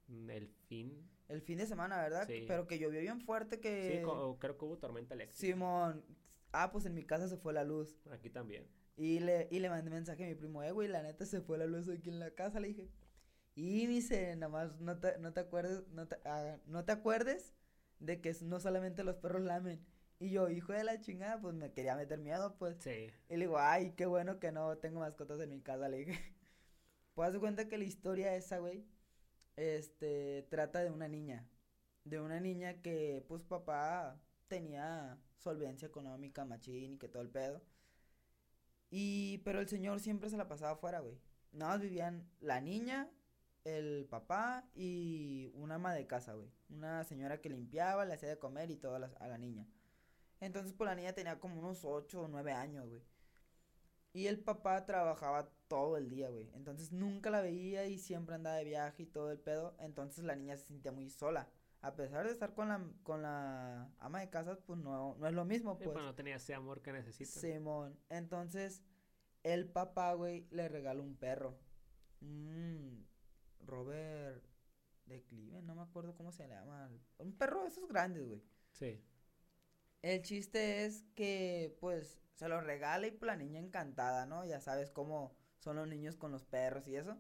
[0.08, 1.08] El fin.
[1.28, 2.26] El fin de semana, ¿verdad?
[2.26, 2.46] Sí.
[2.48, 4.00] Pero que llovió bien fuerte que...
[4.00, 5.40] Sí, creo que hubo tormenta eléctrica.
[5.40, 6.04] Simón.
[6.52, 7.96] Ah, pues en mi casa se fue la luz.
[8.12, 8.68] Aquí también.
[8.98, 11.58] Y le, y le mandé mensaje a mi primo, eh, güey, la neta se fue
[11.58, 12.90] la luz aquí en la casa, le dije.
[13.56, 17.54] Y dice, nada más no te, no te acuerdes, no te, ah, no te acuerdes
[18.00, 19.86] de que no solamente los perros lamen.
[20.20, 22.78] Y yo, hijo de la chingada, pues me quería meter miedo, pues.
[22.80, 23.10] Sí.
[23.30, 26.36] Y le digo, ay, qué bueno que no tengo mascotas en mi casa, le dije.
[27.16, 28.86] Pues haz cuenta que la historia esa, güey,
[29.58, 31.50] este, trata de una niña.
[32.06, 37.62] De una niña que, pues, papá tenía solvencia económica, machín y que todo el pedo.
[38.90, 41.20] Y, pero el señor siempre se la pasaba afuera, güey.
[41.52, 43.10] Nada más vivían la niña,
[43.64, 46.50] el papá y una ama de casa, güey.
[46.70, 49.68] Una señora que limpiaba, le hacía de comer y todo a la, a la niña.
[50.40, 53.04] Entonces, pues la niña tenía como unos 8 o 9 años, güey.
[54.14, 56.50] Y el papá trabajaba todo el día, güey.
[56.56, 59.76] Entonces nunca la veía y siempre andaba de viaje y todo el pedo.
[59.80, 61.48] Entonces la niña se sentía muy sola.
[61.82, 65.34] A pesar de estar con la, con la ama de casa, pues no, no es
[65.34, 65.96] lo mismo, pues.
[65.96, 67.40] no tenía ese amor que necesita.
[67.40, 67.98] Simón.
[68.10, 68.82] Entonces,
[69.44, 71.58] el papá, güey, le regaló un perro.
[72.20, 73.09] Mmm.
[73.70, 74.44] Robert
[75.06, 76.90] de Clive, no me acuerdo cómo se llama.
[77.18, 78.44] Un perro de esos grandes, güey.
[78.72, 79.04] Sí.
[80.02, 84.46] El chiste es que, pues, se lo regala y pues, la niña encantada, ¿no?
[84.46, 87.18] Ya sabes cómo son los niños con los perros y eso.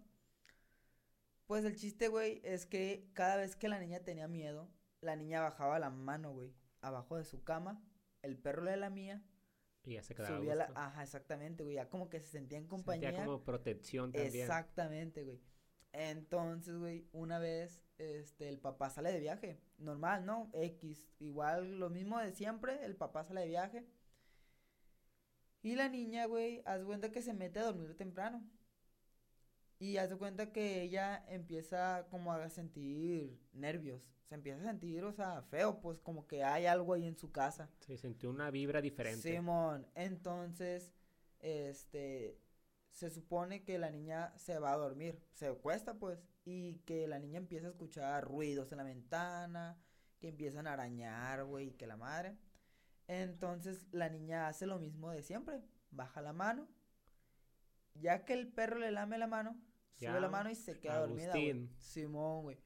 [1.45, 4.69] Pues el chiste, güey, es que cada vez que la niña tenía miedo,
[5.01, 7.83] la niña bajaba la mano, güey, abajo de su cama,
[8.21, 9.23] el perro le lamía.
[9.83, 12.67] Y ya se quedaba subía la, Ajá, exactamente, güey, ya como que se sentía en
[12.67, 13.09] compañía.
[13.09, 14.43] Sentía como protección también.
[14.43, 15.41] Exactamente, güey.
[15.91, 20.49] Entonces, güey, una vez, este, el papá sale de viaje, normal, ¿no?
[20.53, 23.85] X, igual lo mismo de siempre, el papá sale de viaje.
[25.61, 28.43] Y la niña, güey, haz cuenta que se mete a dormir temprano.
[29.79, 34.01] Y haz cuenta que ella empieza como a sentir nervios.
[34.27, 37.31] Se empieza a sentir, o sea, feo, pues como que hay algo ahí en su
[37.31, 37.69] casa.
[37.79, 39.33] Sí, sintió una vibra diferente.
[39.33, 40.93] Simón, entonces,
[41.39, 42.37] este,
[42.99, 47.17] se supone que la niña se va a dormir, se acuesta pues, y que la
[47.17, 49.81] niña empieza a escuchar ruidos en la ventana,
[50.19, 52.37] que empiezan a arañar, güey, que la madre.
[53.07, 56.67] Entonces la niña hace lo mismo de siempre, baja la mano,
[57.95, 59.57] ya que el perro le lame la mano,
[59.95, 61.33] sube la mano y se queda dormida,
[61.77, 62.57] Simón, güey.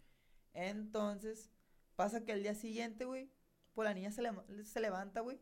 [0.56, 1.52] Entonces,
[1.96, 3.32] pasa que el día siguiente, güey,
[3.76, 4.24] pues la niña se,
[4.64, 5.40] se levanta, güey,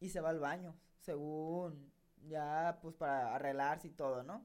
[0.00, 1.93] y se va al baño, según
[2.26, 4.44] ya pues para arreglarse y todo, ¿no?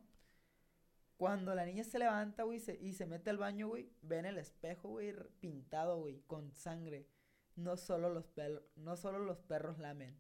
[1.20, 4.38] Cuando la niña se levanta, güey, y se mete al baño, güey, ve en el
[4.38, 7.10] espejo, güey, pintado, güey, con sangre.
[7.58, 8.32] No solo los,
[8.78, 10.18] no solo los perros lamen.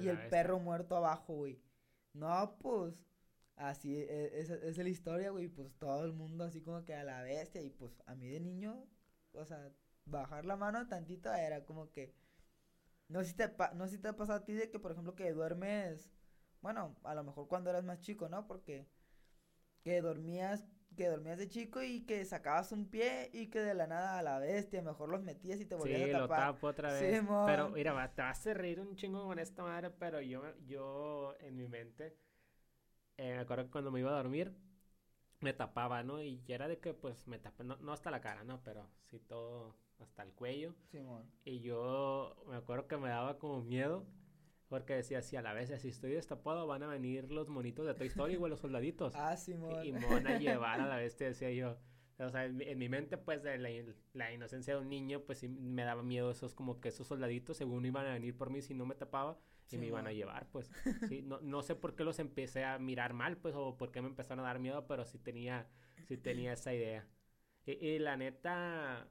[0.00, 1.62] y el perro muerto abajo, güey.
[2.14, 3.06] No, pues,
[3.54, 5.46] así e, es, es, la historia, güey.
[5.46, 7.62] Pues todo el mundo así como que a la bestia.
[7.62, 8.88] Y pues a mí de niño,
[9.34, 9.70] o sea,
[10.04, 12.12] bajar la mano tantito era como que...
[13.06, 14.90] No sé si te, no sé si te ha pasado a ti de que, por
[14.90, 16.10] ejemplo, que duermes
[16.60, 18.46] bueno, a lo mejor cuando eras más chico, ¿no?
[18.46, 18.88] Porque
[19.82, 20.64] que dormías,
[20.96, 24.22] que dormías de chico y que sacabas un pie y que de la nada a
[24.22, 26.38] la bestia mejor los metías y te volvías a tapar.
[26.38, 27.24] Sí, lo tapo otra vez.
[27.46, 31.56] pero mira, te vas a reír un chingo con esta madre, pero yo, yo en
[31.56, 32.16] mi mente,
[33.16, 34.54] eh, me acuerdo que cuando me iba a dormir,
[35.40, 36.20] me tapaba, ¿no?
[36.20, 38.60] Y era de que pues me tapé, no, no hasta la cara, ¿no?
[38.62, 40.74] Pero sí todo hasta el cuello.
[40.90, 41.30] Simón.
[41.44, 44.06] Y yo me acuerdo que me daba como miedo
[44.68, 47.94] porque decía, si a la vez, si estoy destapado, van a venir los monitos de
[47.94, 49.14] Toy Story, güey, los soldaditos.
[49.16, 51.76] ah, sí, Y, me van a llevar a la bestia, decía yo.
[52.18, 53.56] O sea, en, mi mente, pues, de
[54.12, 57.56] la, inocencia de un niño, pues, sí me daba miedo esos, como que esos soldaditos,
[57.56, 59.38] según iban a venir por mí si no me tapaba,
[59.70, 60.70] y me iban a llevar, pues.
[61.08, 64.02] sí, no, no sé por qué los empecé a mirar mal, pues, o por qué
[64.02, 65.66] me empezaron a dar miedo, pero sí tenía,
[66.08, 67.06] sí tenía esa idea.
[67.64, 69.08] y la neta,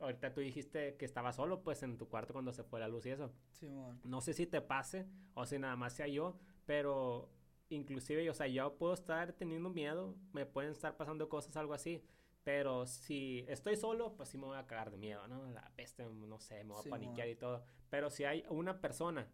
[0.00, 3.06] ahorita tú dijiste que estaba solo, pues, en tu cuarto cuando se fue la luz
[3.06, 3.32] y eso.
[3.52, 3.68] Sí,
[4.04, 7.30] no sé si te pase o si nada más sea yo, pero
[7.68, 12.04] inclusive, o sea, yo puedo estar teniendo miedo, me pueden estar pasando cosas, algo así,
[12.44, 15.48] pero si estoy solo, pues sí me voy a cagar de miedo, ¿no?
[15.50, 17.64] La peste, no sé, me voy a paniquear y todo.
[17.90, 19.28] Pero si hay una persona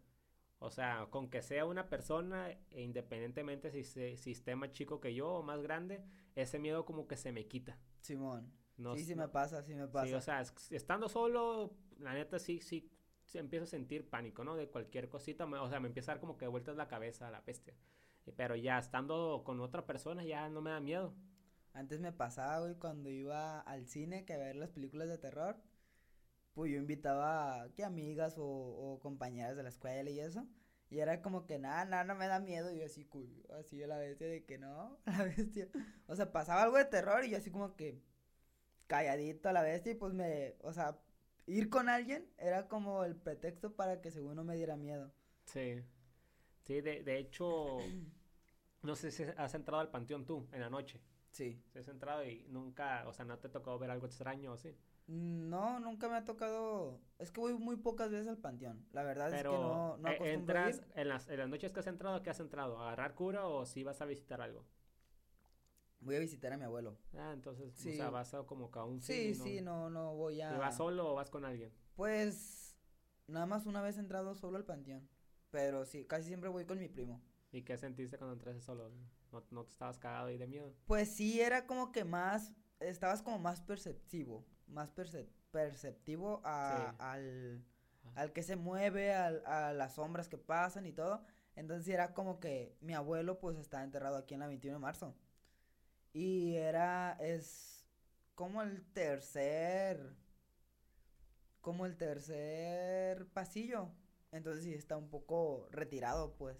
[0.59, 5.01] O sea, con que sea una persona, e independientemente si, se, si esté más chico
[5.01, 6.03] que yo o más grande,
[6.35, 7.77] ese miedo como que se me quita.
[8.01, 8.51] Simón.
[8.95, 10.07] Sí, sí me pasa, sí me pasa.
[10.07, 12.91] Sí, o sea, estando solo, la neta sí, sí,
[13.33, 14.55] empiezo a sentir pánico, ¿no?
[14.55, 17.31] De cualquier cosita, o sea, me empieza a dar como que vueltas la cabeza a
[17.31, 17.75] la peste.
[18.35, 21.13] Pero ya estando con otra persona ya no me da miedo.
[21.73, 25.57] Antes me pasaba, güey, cuando iba al cine que a ver las películas de terror,
[26.53, 30.47] pues yo invitaba que amigas o, o compañeras de la escuela y eso.
[30.89, 32.71] Y era como que nada, nada, no me da miedo.
[32.71, 33.09] Y yo así,
[33.59, 35.67] así a la bestia de que no, la bestia.
[36.05, 37.99] O sea, pasaba algo de terror y yo así como que
[38.87, 40.99] calladito a la bestia y pues me, o sea,
[41.45, 45.11] ir con alguien era como el pretexto para que según no me diera miedo.
[45.45, 45.83] Sí.
[46.61, 47.77] Sí, de, de hecho,
[48.81, 51.01] no sé si has entrado al panteón tú en la noche.
[51.31, 51.61] Sí.
[51.71, 54.77] Si has entrado y nunca, o sea, no te tocó ver algo extraño o sí.
[55.07, 57.01] No, nunca me ha tocado.
[57.19, 58.85] Es que voy muy pocas veces al panteón.
[58.93, 61.87] La verdad es que no, no eh, entras En las, en las noches que has
[61.87, 62.79] entrado, ¿qué has entrado?
[62.79, 64.65] ¿A agarrar cura o si vas a visitar algo?
[66.03, 66.97] Voy a visitar a mi abuelo.
[67.17, 70.41] Ah, entonces, o sea, vas a como que a un Sí, sí, no, no voy
[70.41, 70.53] a.
[70.55, 71.71] ¿Y vas solo o vas con alguien?
[71.95, 72.75] Pues
[73.27, 75.07] nada más una vez entrado solo al panteón.
[75.49, 77.21] Pero sí, casi siempre voy con mi primo.
[77.51, 78.91] ¿Y qué sentiste cuando entraste solo?
[79.31, 80.73] ¿No, no te estabas cagado ahí de miedo?
[80.85, 84.91] Pues sí, era como que más, estabas como más perceptivo más
[85.51, 87.63] perceptivo al,
[88.15, 91.23] al que se mueve, al, a las sombras que pasan y todo.
[91.55, 95.15] Entonces era como que mi abuelo pues está enterrado aquí en la 21 de marzo.
[96.13, 97.85] Y era, es
[98.35, 100.15] como el tercer,
[101.61, 103.89] como el tercer pasillo.
[104.31, 106.57] Entonces sí está un poco retirado pues.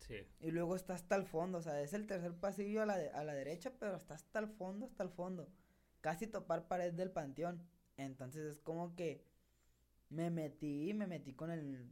[0.00, 0.26] Sí.
[0.40, 3.24] Y luego está hasta el fondo, o sea, es el tercer pasillo a la, a
[3.24, 5.48] la derecha, pero está hasta el fondo, hasta el fondo
[6.02, 7.66] casi topar pared del panteón.
[7.96, 9.24] Entonces es como que
[10.10, 11.90] me metí, me metí con el,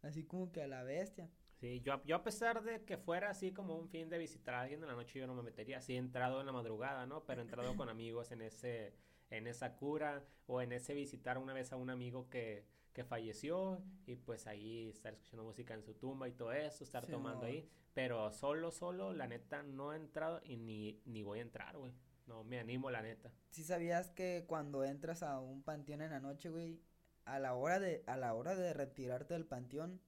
[0.00, 1.28] así como que a la bestia.
[1.60, 4.60] Sí, yo, yo a pesar de que fuera así como un fin de visitar a
[4.62, 5.80] alguien en la noche, yo no me metería.
[5.80, 7.24] Sí, he entrado en la madrugada, ¿no?
[7.24, 8.94] Pero he entrado con amigos en ese,
[9.30, 13.82] en esa cura o en ese visitar una vez a un amigo que, que falleció
[14.06, 17.68] y pues ahí estar escuchando música en su tumba y todo eso, estar tomando ahí.
[17.92, 21.92] Pero solo, solo, la neta, no he entrado y ni, ni voy a entrar, güey.
[22.28, 23.32] No, me animo, la neta.
[23.50, 26.80] ¿Sí sabías que cuando entras a un panteón en la noche, güey,
[27.24, 30.00] a la hora de, a la hora de retirarte del panteón,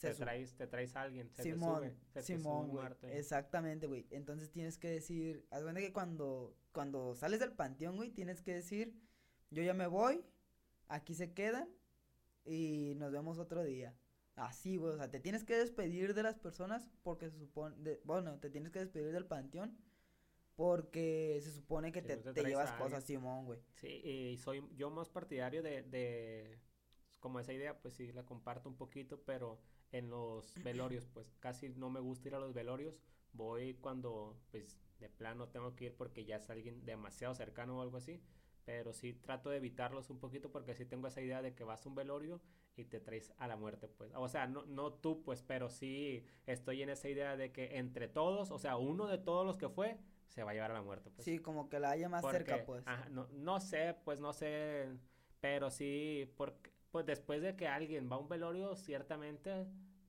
[0.00, 2.86] te traes, te traes a alguien, se Simón, te sube, Simón, güey.
[3.12, 4.06] Exactamente, güey.
[4.10, 8.54] Entonces tienes que decir, haz cuenta que cuando, cuando sales del panteón, güey, tienes que
[8.54, 8.94] decir,
[9.50, 10.24] yo ya me voy,
[10.88, 11.68] aquí se quedan
[12.44, 13.94] y nos vemos otro día.
[14.36, 18.38] Así, güey, o sea, te tienes que despedir de las personas porque se supone, bueno,
[18.38, 19.76] te tienes que despedir del panteón
[20.54, 23.60] porque se supone que te, te, llevas cosas, Simón, güey.
[23.74, 26.58] Sí, y soy yo más partidario de, de,
[27.18, 29.60] como esa idea, pues sí, la comparto un poquito, pero
[29.92, 33.00] en los velorios, pues casi no me gusta ir a los velorios.
[33.32, 37.82] Voy cuando, pues, de plano tengo que ir porque ya es alguien demasiado cercano o
[37.82, 38.20] algo así.
[38.64, 41.84] Pero sí trato de evitarlos un poquito porque sí tengo esa idea de que vas
[41.84, 42.40] a un velorio
[42.76, 44.12] y te traes a la muerte, pues.
[44.14, 48.08] O sea, no, no tú, pues, pero sí estoy en esa idea de que entre
[48.08, 49.98] todos, o sea, uno de todos los que fue,
[50.28, 51.10] se va a llevar a la muerte.
[51.10, 51.24] Pues.
[51.24, 52.84] Sí, como que la haya más cerca, pues.
[53.10, 54.88] no, no sé, pues no sé,
[55.40, 59.66] pero sí, porque, pues después de que alguien va a un velorio, ciertamente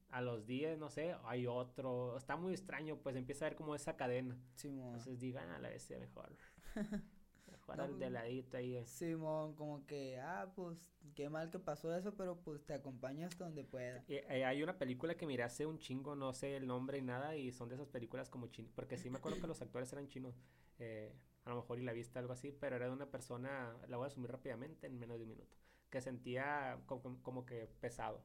[0.09, 3.75] a los días, no sé, hay otro, está muy extraño, pues empieza a ver como
[3.75, 4.37] esa cadena.
[4.55, 6.35] Sí, Entonces digan a la vez mejor.
[7.51, 8.83] Mejor de ladito ahí.
[8.85, 13.63] Simón, como que, ah, pues qué mal que pasó eso, pero pues te acompañas donde
[13.63, 14.03] pueda.
[14.07, 17.35] Eh, hay una película que miré hace un chingo, no sé el nombre y nada,
[17.35, 20.07] y son de esas películas como chinos, porque sí me acuerdo que los actores eran
[20.07, 20.35] chinos.
[20.79, 21.13] Eh,
[21.45, 24.05] a lo mejor y la viste algo así, pero era de una persona, la voy
[24.05, 25.57] a asumir rápidamente en menos de un minuto,
[25.91, 28.23] que sentía como, que pesado.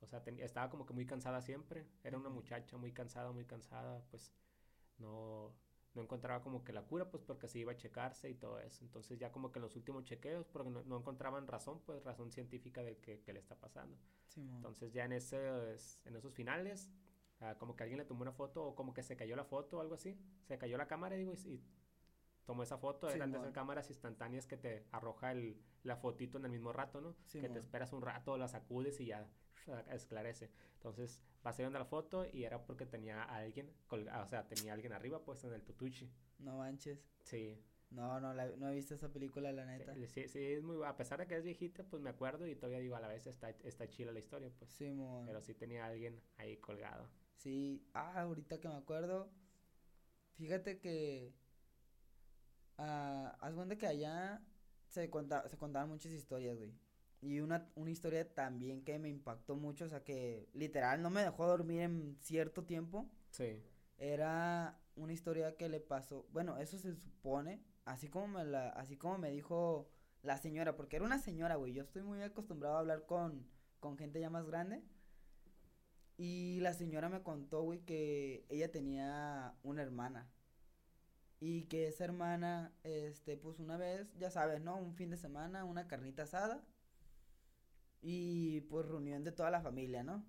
[0.00, 1.86] O sea, estaba como que muy cansada siempre.
[2.04, 4.32] Era una muchacha muy cansada, muy cansada, pues
[4.98, 5.54] no,
[5.94, 8.84] no encontraba como que la cura, pues porque se iba a checarse y todo eso.
[8.84, 12.82] Entonces ya como que en los últimos chequeos, porque no, encontraban razón, pues razón científica
[12.82, 13.98] de que, le está pasando.
[14.36, 15.38] Entonces ya en, ese,
[16.04, 16.90] en esos finales,
[17.40, 19.78] ah, como que alguien le tomó una foto o como que se cayó la foto
[19.78, 20.16] o algo así.
[20.44, 21.64] Se cayó la cámara, digo, y,
[22.46, 23.10] tomó esa foto.
[23.10, 27.00] Eran de esas cámaras instantáneas que te arroja el, la fotito en el mismo rato,
[27.00, 27.14] ¿no?
[27.30, 29.28] que te esperas un rato, la sacudes y ya
[29.90, 30.50] esclarece.
[30.74, 34.92] Entonces vas viendo la foto y era porque tenía a alguien, o sea, tenía alguien
[34.92, 36.10] arriba puesto en el tutuchi.
[36.38, 37.04] No manches.
[37.22, 37.60] Sí.
[37.90, 39.94] No, no, no he visto esa película, la neta.
[40.08, 42.80] Sí, sí, es muy, a pesar de que es viejita, pues me acuerdo y todavía
[42.80, 44.70] digo, a la vez está, está chila la historia, pues.
[44.72, 44.92] Sí,
[45.24, 47.08] Pero sí tenía a alguien ahí colgado.
[47.36, 49.30] Sí, ah, ahorita que me acuerdo,
[50.34, 51.32] fíjate que,
[52.78, 54.42] ah, haz cuenta que allá
[54.88, 56.72] se, se contaban muchas historias, güey.
[57.20, 61.22] y una, una historia también que me impactó mucho, o sea, que literal no me
[61.22, 63.08] dejó dormir en cierto tiempo.
[63.30, 63.62] Sí.
[63.98, 68.96] Era una historia que le pasó, bueno, eso se supone, así como me la, así
[68.96, 69.90] como me dijo
[70.22, 73.46] la señora, porque era una señora, güey, yo estoy muy acostumbrado a hablar con,
[73.80, 74.82] con gente ya más grande.
[76.18, 80.30] Y la señora me contó, güey, que ella tenía una hermana.
[81.40, 84.76] Y que esa hermana, este, pues una vez, ya sabes, ¿no?
[84.76, 86.64] Un fin de semana, una carnita asada.
[88.00, 90.24] Y pues reunión de toda la familia, ¿no?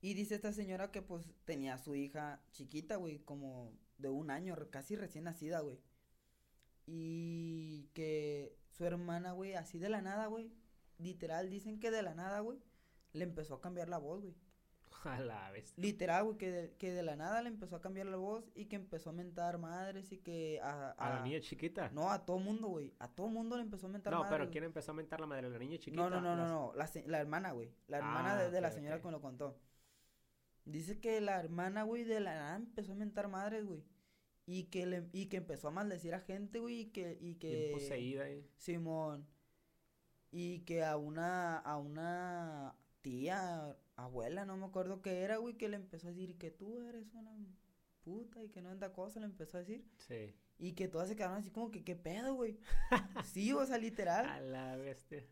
[0.00, 4.54] Y dice esta señora que pues tenía su hija chiquita, güey, como de un año,
[4.70, 5.80] casi recién nacida, güey.
[6.86, 10.52] Y que su hermana, güey, así de la nada, güey.
[10.98, 12.60] Literal, dicen que de la nada, güey,
[13.14, 14.34] le empezó a cambiar la voz, güey.
[15.14, 15.74] A la vez.
[15.76, 18.66] Literal, güey, que de, que de la nada le empezó a cambiar la voz y
[18.66, 20.92] que empezó a mentar madres y que a...
[20.92, 21.90] ¿A, la niña chiquita?
[21.90, 22.94] No, a todo mundo, güey.
[22.98, 24.32] A todo mundo le empezó a mentar no, madres.
[24.32, 25.50] No, pero ¿quién empezó a mentar la madre?
[25.50, 26.02] ¿La niña chiquita?
[26.02, 26.72] No, no, no, no, no.
[26.74, 27.70] La, la hermana, güey.
[27.88, 29.58] La hermana ah, de, la señora que me lo contó.
[30.64, 33.84] Dice que la hermana, güey, de la nada empezó a mentar madres, güey.
[34.46, 37.18] Y que, le, y que empezó a maldecir a gente, güey, y que...
[37.20, 38.46] Y que poseída, eh.
[38.56, 39.26] Simón.
[40.30, 45.68] Y que a una, a una tía, abuela, no me acuerdo qué era, güey, que
[45.68, 47.36] le empezó a decir que tú eres una
[48.02, 49.84] puta y que no anda cosa, le empezó a decir.
[49.98, 50.34] Sí.
[50.58, 52.58] Y que todas se quedaron así como que, ¿qué pedo, güey?
[53.24, 54.26] sí, o sea, literal.
[54.26, 55.24] A la bestia.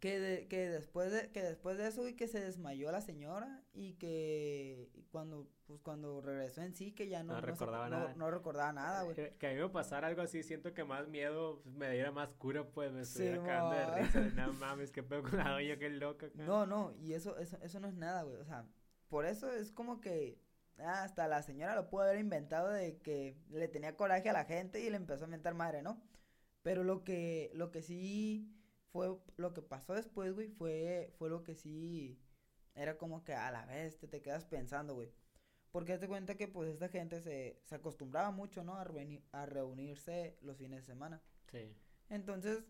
[0.00, 3.62] Que, de, que después de que después de eso y que se desmayó la señora
[3.72, 8.14] y que cuando pues cuando regresó en sí que ya no, recordaba nada.
[8.14, 9.14] no, recordaba nada güey.
[9.14, 12.32] Que, a mí me pasara algo así siento que más miedo pues, me diera más
[12.34, 15.88] cura pues me estoy cagando de risa no mames qué pedo con la doña qué
[15.88, 18.66] loca no no y eso eso eso no es nada güey o sea
[19.08, 20.38] por eso es como que
[20.78, 24.44] ah, hasta la señora lo pudo haber inventado de que le tenía coraje a la
[24.44, 26.00] gente y le empezó a inventar madre no
[26.62, 28.55] pero lo que lo que sí
[28.96, 32.18] fue lo que pasó después, güey, fue, fue lo que sí
[32.74, 35.12] era como que a la vez te, te quedas pensando, güey.
[35.70, 38.76] Porque te cuenta que pues esta gente se, se acostumbraba mucho, ¿no?
[38.76, 38.86] A,
[39.32, 41.22] a reunirse los fines de semana.
[41.50, 41.76] Sí.
[42.08, 42.64] Entonces,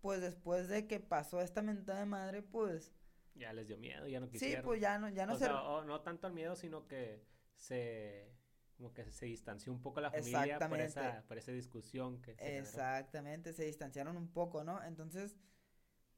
[0.00, 2.92] pues después de que pasó esta mentada de madre, pues...
[3.34, 4.62] Ya les dio miedo, ya no quisieron.
[4.62, 5.52] Sí, pues ya no, ya no o Sea,
[5.86, 8.36] no tanto el miedo, sino que se
[8.78, 13.52] como que se distanció un poco la familia por esa, por esa discusión que Exactamente,
[13.52, 14.80] se distanciaron un poco, ¿no?
[14.84, 15.36] Entonces,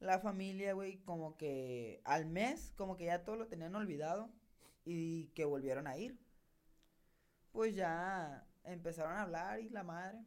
[0.01, 4.31] la familia, güey, como que al mes, como que ya todo lo tenían olvidado
[4.83, 6.19] y que volvieron a ir.
[7.51, 10.25] Pues ya empezaron a hablar y la madre.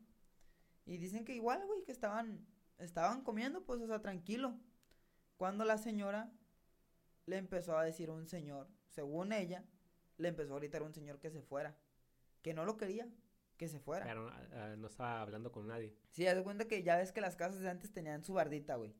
[0.86, 2.46] Y dicen que igual, güey, que estaban,
[2.78, 4.56] estaban comiendo, pues, o sea, tranquilo.
[5.36, 6.32] Cuando la señora
[7.26, 9.64] le empezó a decir a un señor, según ella,
[10.18, 11.76] le empezó a gritar a un señor que se fuera.
[12.42, 13.08] Que no lo quería,
[13.56, 14.04] que se fuera.
[14.06, 15.96] Pero ah, no estaba hablando con nadie.
[16.12, 18.76] Sí, haz de cuenta que ya ves que las casas de antes tenían su bardita,
[18.76, 18.94] güey.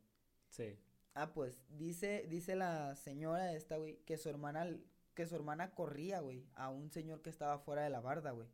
[0.55, 0.79] Sí.
[1.14, 4.69] Ah, pues dice, dice la señora esta, güey, que su hermana,
[5.14, 8.49] que su hermana corría, güey, a un señor que estaba fuera de la barda, güey.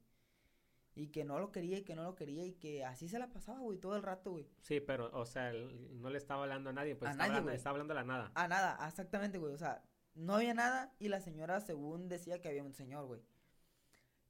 [0.95, 3.29] Y que no lo quería y que no lo quería y que así se la
[3.29, 4.49] pasaba, güey, todo el rato, güey.
[4.63, 7.57] Sí, pero, o sea, no le estaba hablando a nadie, pues a estaba, nadie, hablando,
[7.57, 8.33] estaba hablando a la nada.
[8.35, 9.53] A nada, exactamente, güey.
[9.53, 9.83] O sea,
[10.15, 13.23] no había nada y la señora según decía que había un señor, güey.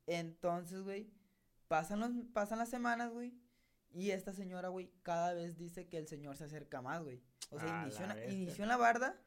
[0.06, 1.08] Entonces, güey,
[1.68, 3.32] pasan, los, pasan las semanas, güey.
[3.92, 7.22] Y esta señora, güey, cada vez dice que el señor se acerca más, güey.
[7.50, 7.88] O sea,
[8.28, 9.20] inició, en la barda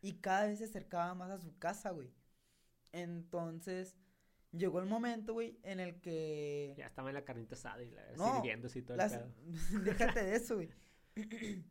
[0.00, 2.10] y cada vez se acercaba más a su casa, güey.
[2.92, 3.96] Entonces,
[4.52, 6.74] llegó el momento, güey, en el que...
[6.78, 9.34] Ya estaba en la carnita asada y la no, sirviéndose y todo el pedo.
[9.84, 10.70] Déjate de eso, güey.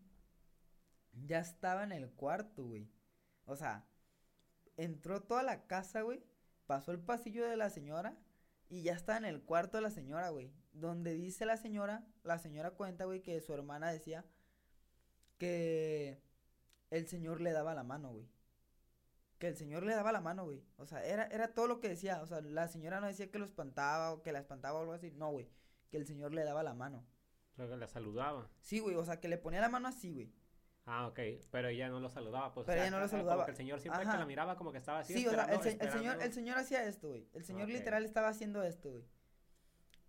[1.26, 2.92] ya estaba en el cuarto, güey.
[3.46, 3.88] O sea,
[4.78, 6.24] entró toda la casa, güey.
[6.68, 8.18] Pasó el pasillo de la señora
[8.70, 10.52] y ya está en el cuarto de la señora, güey.
[10.76, 14.26] Donde dice la señora, la señora cuenta, güey, que su hermana decía
[15.38, 16.22] que
[16.90, 18.28] el Señor le daba la mano, güey.
[19.38, 20.64] Que el Señor le daba la mano, güey.
[20.78, 22.22] O sea, era, era todo lo que decía.
[22.22, 24.94] O sea, la señora no decía que lo espantaba o que la espantaba o algo
[24.94, 25.12] así.
[25.12, 25.50] No, güey.
[25.90, 27.06] Que el Señor le daba la mano.
[27.58, 28.50] O que la saludaba.
[28.62, 28.96] Sí, güey.
[28.96, 30.34] O sea, que le ponía la mano así, güey.
[30.86, 31.20] Ah, ok.
[31.52, 32.54] Pero ella no lo saludaba.
[32.54, 33.36] Pues, Pero ella no lo saludaba.
[33.36, 35.14] Como que el Señor siempre que la miraba como que estaba así.
[35.14, 35.62] Sí, o sea, el,
[35.92, 37.28] señor, el Señor hacía esto, güey.
[37.34, 39.06] El Señor literal estaba haciendo esto, güey.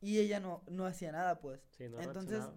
[0.06, 1.60] Y ella no, no hacía nada, pues.
[1.76, 2.48] Sí, no Entonces,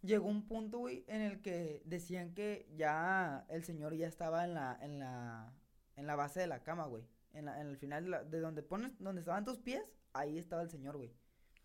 [0.00, 4.54] llegó un punto, güey, en el que decían que ya el señor ya estaba en
[4.54, 5.54] la, en la,
[5.94, 7.04] en la base de la cama, güey.
[7.34, 10.70] En, la, en el final de, donde pones, donde estaban tus pies, ahí estaba el
[10.70, 11.14] señor, güey.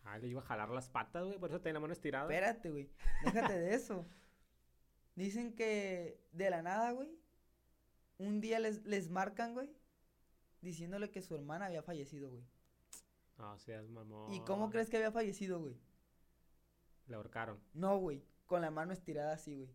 [0.03, 2.31] Ah, le iba a jalar las patas, güey, por eso tenía la mano estirada.
[2.31, 2.91] Espérate, güey,
[3.25, 4.07] déjate de eso.
[5.15, 7.09] Dicen que de la nada, güey,
[8.19, 9.75] un día les, les marcan, güey,
[10.61, 12.45] diciéndole que su hermana había fallecido, güey.
[13.37, 14.31] Ah, seas mamón.
[14.31, 15.77] ¿Y cómo crees que había fallecido, güey?
[17.07, 17.59] Le ahorcaron.
[17.73, 18.23] No, güey.
[18.45, 19.69] Con la mano estirada así, güey.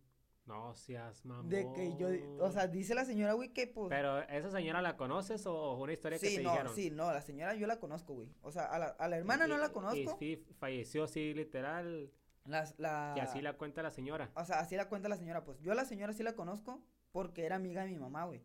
[0.45, 1.47] No seas mamón.
[1.47, 2.09] De que yo,
[2.39, 3.89] o sea, dice la señora, güey, que pues...
[3.89, 6.75] Pero, ¿esa señora la conoces o una historia que te no, dijeron?
[6.75, 8.29] Sí, no, la señora yo la conozco, güey.
[8.41, 10.17] O sea, a la, a la hermana no la conozco.
[10.19, 12.11] Y sí, falleció así, literal.
[12.45, 13.13] Las, la...
[13.15, 14.31] Y así la cuenta la señora.
[14.35, 15.61] O sea, así la cuenta la señora, pues.
[15.61, 16.83] Yo a la señora sí la conozco
[17.13, 18.43] porque era amiga de mi mamá, güey.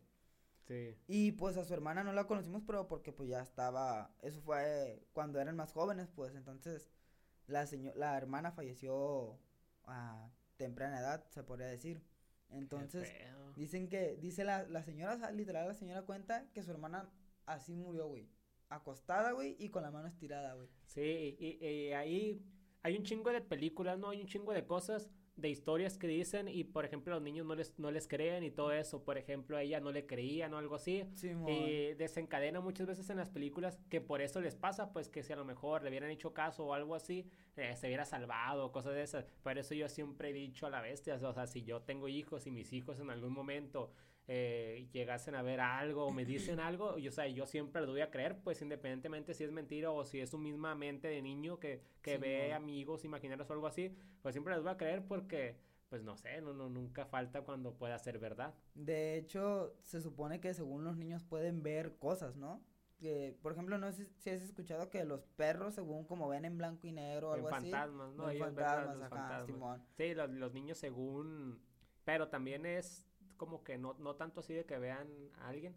[0.69, 0.95] Sí.
[1.07, 5.03] Y pues a su hermana no la conocimos, pero porque pues ya estaba, eso fue
[5.13, 6.91] cuando eran más jóvenes, pues entonces
[7.47, 9.39] la la hermana falleció
[9.85, 12.03] a temprana edad, se podría decir.
[12.51, 13.11] Entonces,
[13.55, 17.09] dicen que, dice la, la señora, literal, la señora cuenta que su hermana
[17.45, 18.29] así murió, güey.
[18.69, 20.69] Acostada, güey, y con la mano estirada, güey.
[20.85, 22.45] Sí, y, y, ahí
[22.83, 24.09] hay un chingo de películas, ¿no?
[24.09, 25.09] Hay un chingo de cosas,
[25.39, 28.51] de historias que dicen, y por ejemplo, los niños no les, no les creen y
[28.51, 29.03] todo eso.
[29.03, 31.05] Por ejemplo, a ella no le creían o algo así.
[31.15, 35.23] Sí, y desencadena muchas veces en las películas que por eso les pasa, pues que
[35.23, 37.25] si a lo mejor le hubieran hecho caso o algo así,
[37.55, 39.25] eh, se hubiera salvado, cosas de esas.
[39.43, 42.47] Por eso yo siempre he dicho a la bestia, o sea, si yo tengo hijos
[42.47, 43.91] y mis hijos en algún momento
[44.31, 47.87] eh, llegasen a ver algo o me dicen algo, yo, o sea, yo siempre lo
[47.87, 51.21] voy a creer, pues independientemente si es mentira o si es su misma mente de
[51.23, 55.03] niño que, que ve amigos imaginarios o algo así, pues siempre les voy a creer
[55.03, 55.57] porque
[55.89, 58.53] pues no sé, no, no, nunca falta cuando pueda ser verdad.
[58.75, 62.61] De hecho, se supone que según los niños pueden ver cosas, ¿no?
[62.99, 66.57] que, por ejemplo, no sé si has escuchado que los perros, según como ven en
[66.57, 67.71] blanco y negro o algo así.
[67.71, 68.25] Fantasmas, ¿no?
[68.25, 69.45] fantasmas, acá,
[69.97, 71.59] Sí, los, los, niños según,
[72.03, 73.08] pero también es
[73.39, 75.07] como que no, no tanto así de que vean
[75.39, 75.75] a alguien,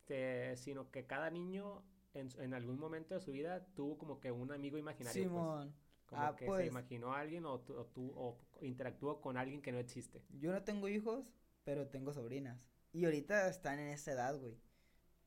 [0.00, 1.84] este, sino que cada niño
[2.14, 5.22] en, en, algún momento de su vida tuvo como que un amigo imaginario.
[5.22, 5.30] Pues.
[5.30, 5.74] Simón.
[6.06, 6.66] como ah, que se pues.
[6.66, 10.24] imaginó a alguien o, o, o interactuó con alguien que no existe.
[10.40, 11.24] Yo no tengo hijos,
[11.62, 12.68] pero tengo sobrinas.
[12.92, 14.58] Y ahorita están en esa edad, güey.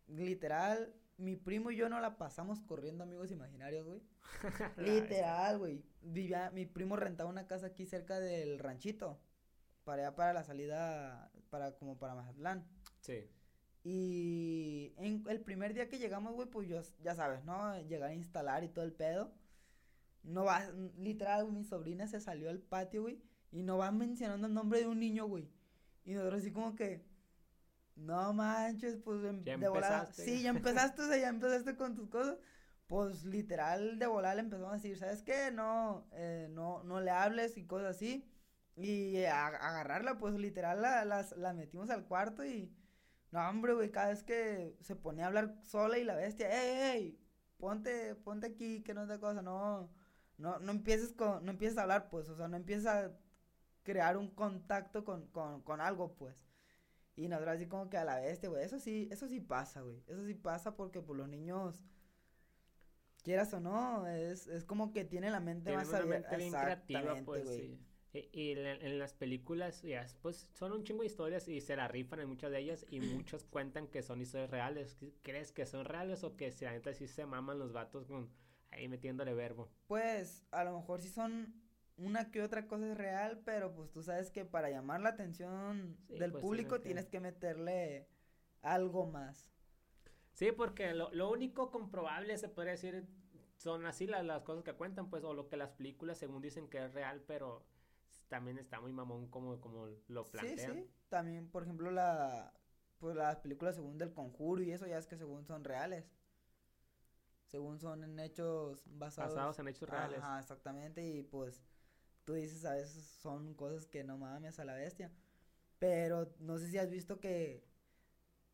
[0.07, 4.01] Literal, mi primo y yo no la pasamos corriendo amigos imaginarios, güey.
[4.77, 5.83] Literal, güey.
[6.01, 9.19] Vivía, mi primo rentaba una casa aquí cerca del ranchito.
[9.83, 12.65] Para allá para la salida, para como para Mazatlán.
[13.01, 13.29] Sí.
[13.83, 17.79] Y en el primer día que llegamos, güey, pues yo, ya sabes, ¿no?
[17.83, 19.31] Llegar a instalar y todo el pedo.
[20.23, 23.21] No va, literal, mi sobrina se salió al patio, güey.
[23.51, 25.49] Y no va mencionando el nombre de un niño, güey.
[26.03, 27.05] Y nosotros así como que,
[27.95, 30.05] no manches, pues em, de volada.
[30.13, 32.37] Sí, ya empezaste, o sea, ya empezaste con tus cosas.
[32.87, 35.51] Pues literal de volada le empezamos a decir, ¿sabes qué?
[35.51, 38.25] No, eh, no, no le hables y cosas así.
[38.77, 42.71] Y a, agarrarla, pues literal la, la, metimos al cuarto y.
[43.31, 46.95] No, hombre, güey, cada vez que se ponía a hablar sola y la bestia, ¡ey,
[46.95, 47.19] ey!
[47.57, 49.89] Ponte, ponte aquí, que no es de cosa, no.
[50.37, 53.11] No, no empieces con, no empieces a hablar, pues, o sea, no empieces a
[53.81, 56.45] crear un contacto con, con, con algo, pues.
[57.15, 58.63] Y nosotros así como que a la bestia, güey.
[58.63, 60.03] Eso sí, eso sí pasa, güey.
[60.07, 61.83] Eso sí pasa porque pues los niños,
[63.23, 66.35] quieras o no, es, es como que tienen la mente más abierta.
[66.35, 67.79] Exactamente, pues, güey.
[68.31, 69.83] Y, en, las películas,
[70.21, 72.99] pues son un chingo de historias y se la rifan en muchas de ellas y
[73.25, 74.97] muchos cuentan que son historias reales.
[75.21, 78.29] ¿Crees que son reales o que si la neta sí se maman los vatos con
[78.71, 79.69] ahí metiéndole verbo?
[79.87, 81.53] Pues a lo mejor sí son
[81.97, 85.97] una que otra cosa es real, pero pues tú sabes que para llamar la atención
[86.07, 88.07] del pues, público tienes que meterle
[88.61, 89.51] algo más.
[90.33, 93.07] Sí, porque lo, lo, único comprobable se podría decir
[93.57, 96.69] son así las, las cosas que cuentan, pues, o lo que las películas según dicen
[96.69, 97.65] que es real, pero
[98.27, 100.75] también está muy mamón como, como lo plantean.
[100.75, 102.53] Sí, sí, también, por ejemplo, la,
[102.99, 106.11] pues las películas según del conjuro y eso ya es que según son reales.
[107.45, 109.33] Según son en hechos basados.
[109.33, 110.19] Basados en hechos reales.
[110.19, 111.63] Ajá, exactamente, y pues
[112.25, 115.11] tú dices a veces son cosas que no mames a la bestia.
[115.79, 117.63] Pero no sé si has visto que,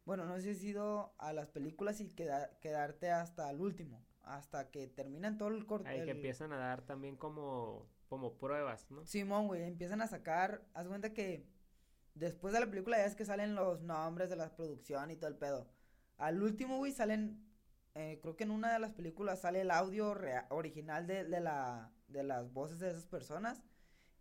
[0.06, 4.70] bueno, no sé si has ido a las películas y quedarte hasta el último, hasta
[4.70, 5.90] que terminan todo el corte.
[5.90, 9.06] Ahí que empiezan a dar también como, como pruebas, ¿no?
[9.06, 11.46] Simón, güey, empiezan a sacar, haz cuenta que
[12.14, 15.30] después de la película ya es que salen los nombres de la producción y todo
[15.30, 15.68] el pedo.
[16.18, 17.44] Al último, güey, salen,
[17.96, 20.16] eh, creo que en una de las películas sale el audio
[20.50, 23.62] original de, de la de las voces de esas personas.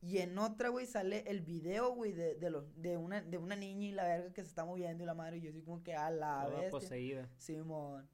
[0.01, 3.55] Y en otra, güey, sale el video, güey, de, de, los, de, una, de una
[3.55, 5.37] niña y la verga que se está moviendo y la madre.
[5.37, 6.73] Y yo así como que a la vez.
[6.73, 7.29] poseída.
[7.39, 8.09] Simón.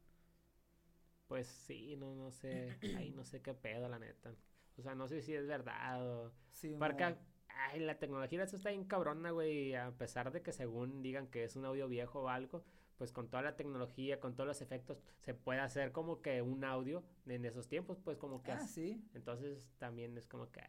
[1.29, 2.77] Pues sí, no, no sé.
[2.99, 4.35] Ay, no sé qué pedo, la neta.
[4.79, 6.33] O sea, no sé si es verdad o.
[6.53, 7.17] Sí, Porque,
[7.49, 9.75] ay, la tecnología eso está bien cabrona, güey.
[9.75, 12.65] A pesar de que según digan que es un audio viejo o algo,
[12.97, 16.65] pues con toda la tecnología, con todos los efectos, se puede hacer como que un
[16.65, 18.53] audio en esos tiempos, pues como que...
[18.53, 19.05] Ah, sí.
[19.15, 20.61] Entonces también es como que...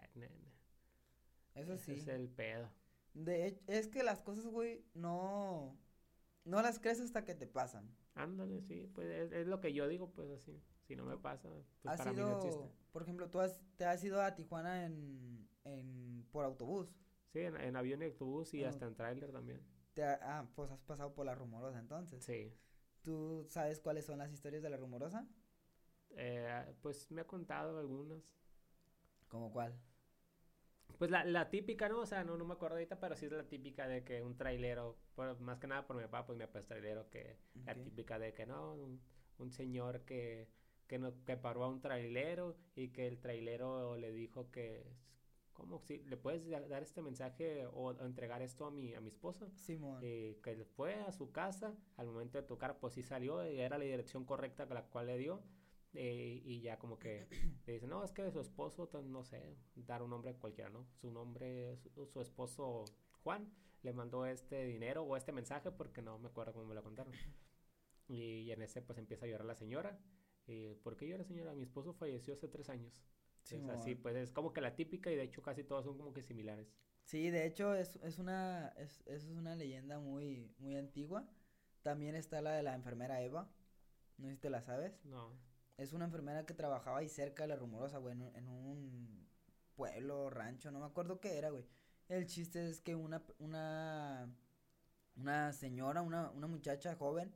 [1.56, 1.94] Eso sí.
[1.94, 2.72] Es el pedo.
[3.14, 5.78] De es que las cosas, güey, no...
[6.46, 7.96] No las crees hasta que te pasan.
[8.16, 10.62] Ándale, sí, pues es, lo que yo digo, pues así.
[10.90, 12.68] Si no me pasa, pues para mí no existe.
[12.92, 16.96] Por ejemplo, tú has, te has ido a Tijuana en, en, por autobús.
[17.32, 19.62] Sí, en, avión y autobús y hasta en tráiler también.
[20.24, 22.26] ah, pues has pasado por la rumorosa entonces.
[22.26, 22.58] Sí.
[23.04, 25.28] ¿Tú sabes cuáles son las historias de la rumorosa?
[26.18, 28.24] Eh, pues me ha contado algunas.
[29.28, 29.80] ¿Cómo cuál?
[30.98, 32.00] Pues la, la típica, ¿no?
[32.00, 34.36] O sea, no, no me acuerdo ahorita, pero sí es la típica de que un
[34.36, 34.98] trailero,
[35.40, 38.34] más que nada por mi papá, pues mi papá es trailero, que la típica de
[38.34, 38.74] que no,
[39.38, 40.50] un, señor que,
[40.90, 44.92] que, no, que paró a un trailero y que el trailero le dijo que
[45.54, 45.80] ¿cómo?
[45.82, 49.48] Si le puedes dar este mensaje o, entregar esto a mi, a mi esposa.
[49.56, 53.60] Sí, eh, que fue a su casa, al momento de tocar, pues sí salió, y
[53.60, 55.44] era la dirección correcta con la cual le dio.
[55.94, 57.28] Eh, y ya como que
[57.66, 60.88] le dice, no, es que su esposo, no sé, dar un nombre cualquiera, ¿no?
[60.94, 62.86] Su nombre, su, esposo
[63.24, 66.84] Juan, le mandó este dinero o este mensaje porque no me acuerdo cómo me lo
[66.84, 67.14] contaron.
[68.12, 70.00] Y, en ese pues empieza a llorar la señora.
[70.52, 71.54] Eh, ¿Por qué llora señora?
[71.54, 73.04] Mi esposo falleció hace tres años.
[73.44, 76.12] Sí, así, pues es como que la típica y de hecho casi todas son como
[76.12, 76.74] que similares.
[77.04, 81.30] Sí, de hecho es, es una, es, es una leyenda muy, muy antigua.
[81.84, 83.48] También está la de la enfermera Eva.
[84.18, 85.06] No sé si te la sabes.
[85.06, 85.32] No.
[85.78, 89.30] Es una enfermera que trabajaba ahí cerca de la rumorosa, güey, en, un
[89.76, 91.66] pueblo, rancho, no me acuerdo qué era, güey.
[92.10, 94.36] El chiste es que una, una,
[95.16, 97.32] una señora, una, una muchacha joven,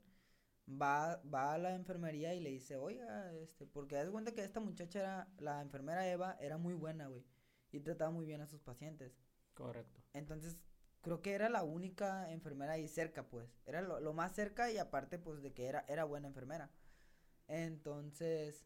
[0.68, 4.59] va, va a la enfermería y le dice, oiga, este, porque das cuenta que esta
[4.59, 7.24] muchacha era, la enfermera Eva, era muy buena, güey,
[7.72, 9.18] y trataba muy bien a sus pacientes.
[9.53, 10.01] Correcto.
[10.14, 10.64] Entonces,
[11.01, 14.78] creo que era la única enfermera ahí cerca, pues, era lo, lo, más cerca y
[14.78, 16.72] aparte, pues, de que era, era buena enfermera.
[17.47, 18.66] Entonces,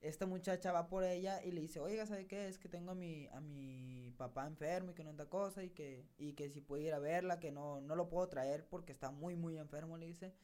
[0.00, 2.46] esta muchacha va por ella y le dice, oiga, ¿sabe qué?
[2.46, 5.70] Es que tengo a mi, a mi papá enfermo y que no anda cosa y
[5.70, 8.92] que, y que si puede ir a verla, que no, no lo puedo traer porque
[8.92, 10.34] está muy, muy enfermo, le dice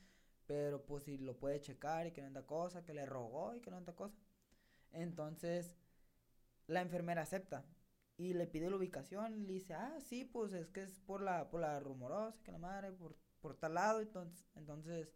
[0.47, 3.61] pero pues si lo puede checar y que no anda cosa, que le rogó y
[3.61, 4.19] que no anda cosa.
[4.93, 5.77] Entonces,
[6.67, 7.65] la enfermera acepta
[8.17, 11.21] y le pide la ubicación y le dice, ah, sí, pues es que es por
[11.23, 15.13] la, por la rumorosa, que la madre, por, por tal lado, entonces, entonces,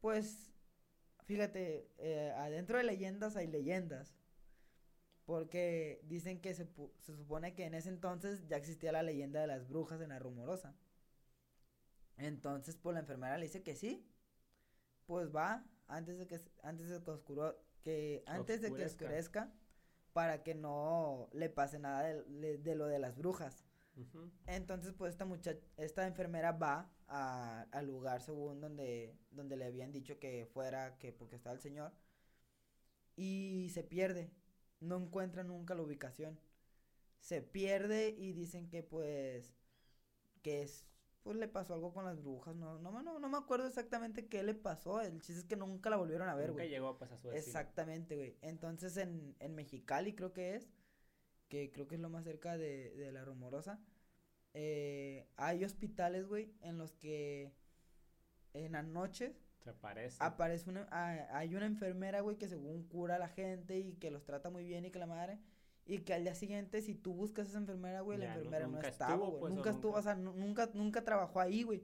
[0.00, 0.52] pues,
[1.24, 4.16] fíjate, eh, adentro de leyendas hay leyendas.
[5.24, 6.66] Porque dicen que se,
[6.98, 10.18] se supone que en ese entonces ya existía la leyenda de las brujas en la
[10.18, 10.74] rumorosa.
[12.22, 14.06] Entonces, pues la enfermera le dice que sí.
[15.06, 19.52] Pues va antes de que antes de que oscuro, que antes de que oscurezca
[20.12, 23.64] para que no le pase nada de, lo de las brujas.
[24.46, 30.18] Entonces, pues esta muchacha, esta enfermera va al lugar según donde, donde le habían dicho
[30.18, 31.92] que fuera, que porque estaba el señor,
[33.16, 34.30] y se pierde.
[34.80, 36.38] No encuentra nunca la ubicación.
[37.20, 39.54] Se pierde y dicen que pues
[40.42, 40.86] que es
[41.22, 44.42] pues le pasó algo con las brujas, no, no, no, no me acuerdo exactamente qué
[44.42, 46.66] le pasó, el chiste es que nunca la volvieron a ver, güey.
[46.66, 48.36] Nunca llegó a su Exactamente, güey.
[48.42, 50.68] Entonces en, en Mexicali creo que es,
[51.48, 53.80] que creo que es lo más cerca de, de la rumorosa,
[54.54, 57.52] eh, hay hospitales, güey, en los que
[58.52, 60.18] en las noches se aparece.
[60.20, 64.10] Aparece una, ah, hay una enfermera, güey, que según cura a la gente y que
[64.10, 65.38] los trata muy bien y que la madre
[65.84, 68.80] y que al día siguiente, si tú buscas a esa enfermera, güey, la enfermera no,
[68.80, 69.40] estaba, güey.
[69.40, 71.82] Pues, nunca estuvo, o sea, nunca, nunca trabajó ahí, güey.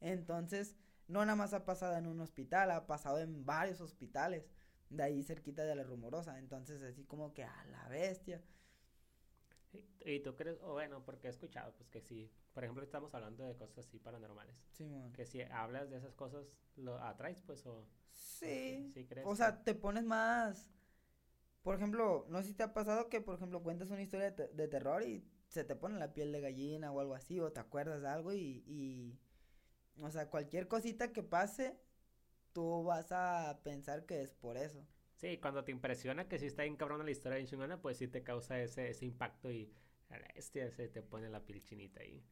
[0.00, 0.76] Entonces,
[1.08, 4.48] no nada más ha pasado en un hospital, ha pasado en varios hospitales.
[4.88, 6.38] De ahí cerquita de la rumorosa.
[6.38, 8.42] Entonces, así como que a la bestia.
[10.00, 13.44] ¿Y tú crees, o bueno, porque he escuchado, pues que sí, por ejemplo, estamos hablando
[13.44, 14.56] de cosas así paranormales.
[14.72, 15.12] Sí, man.
[15.12, 17.86] Que si hablas de esas cosas, lo atraes, pues, o...
[18.12, 18.90] Sí.
[18.92, 20.68] sí crees o sea, te pones más
[21.62, 24.68] por ejemplo, no sé si te ha pasado que, por ejemplo, cuentas una historia de,
[24.68, 28.02] terror y se te pone la piel de gallina o algo así, o te acuerdas
[28.02, 29.18] de algo y, y,
[30.00, 31.78] o sea, cualquier cosita que pase,
[32.52, 34.86] tú vas a pensar que es por eso.
[35.16, 38.08] Sí, cuando te impresiona que si está bien cabrón la historia de chingona, pues sí
[38.08, 39.70] te causa ese, ese impacto y
[40.34, 42.24] este se te pone la piel chinita ahí.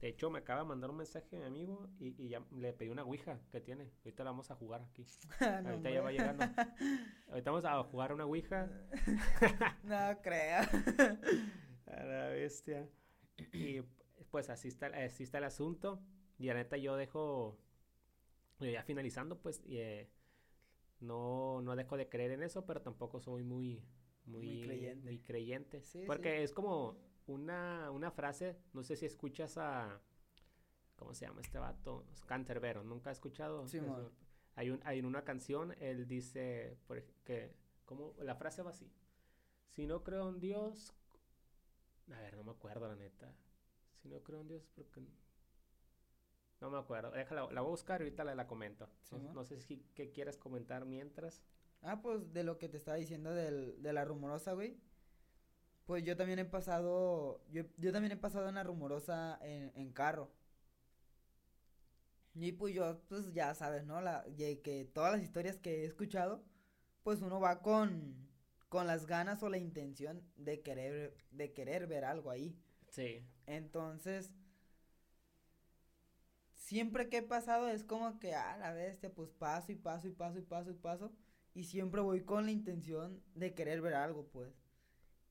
[0.00, 2.72] De hecho, me acaba de mandar un mensaje a mi amigo y, y ya le
[2.74, 3.90] pedí una ouija que tiene.
[4.04, 5.06] Ahorita la vamos a jugar aquí.
[5.40, 6.44] Ahorita ya va llegando.
[7.30, 8.70] Ahorita vamos a jugar una ouija.
[9.84, 10.68] no crea.
[11.86, 12.88] a la bestia.
[13.52, 13.80] Y
[14.30, 16.02] pues así está, así está el asunto.
[16.38, 17.58] Y la neta yo dejo,
[18.60, 20.10] ya finalizando, pues eh,
[21.00, 23.82] no, no dejo de creer en eso, pero tampoco soy muy,
[24.26, 25.04] muy, creyente.
[25.04, 25.82] Muy creyente.
[26.06, 30.00] porque es como una, una frase, no sé si escuchas a,
[30.96, 32.06] ¿cómo se llama este vato?
[32.26, 33.66] Canterbero, ¿nunca has escuchado?
[33.68, 33.80] Sí,
[34.54, 37.54] hay, un, hay una canción, él dice por, que,
[37.84, 38.90] como, la frase va así,
[39.68, 40.94] si no creo en Dios,
[42.12, 43.34] a ver, no me acuerdo la neta,
[44.02, 45.02] si no creo en Dios, porque...
[46.58, 48.88] No me acuerdo, déjala, la voy a buscar y ahorita la, la comento.
[49.34, 51.42] no, sé si qué quieres comentar mientras.
[51.82, 54.80] Ah, pues de lo que te estaba diciendo del, de la rumorosa, güey
[55.86, 60.30] Pues yo también he pasado, yo, yo también he pasado una rumorosa en, en carro.
[62.34, 64.00] Y pues yo, pues ya sabes, ¿no?
[64.00, 66.44] La, que todas las historias que he escuchado,
[67.02, 68.28] pues uno va con,
[68.68, 72.58] con las ganas o la intención de querer, de querer ver algo ahí.
[72.88, 73.24] Sí.
[73.46, 74.32] Entonces,
[76.56, 80.10] siempre que he pasado es como que, a la bestia, pues paso y paso y
[80.12, 81.12] paso y paso y paso.
[81.54, 84.65] Y siempre voy con la intención de querer ver algo, pues.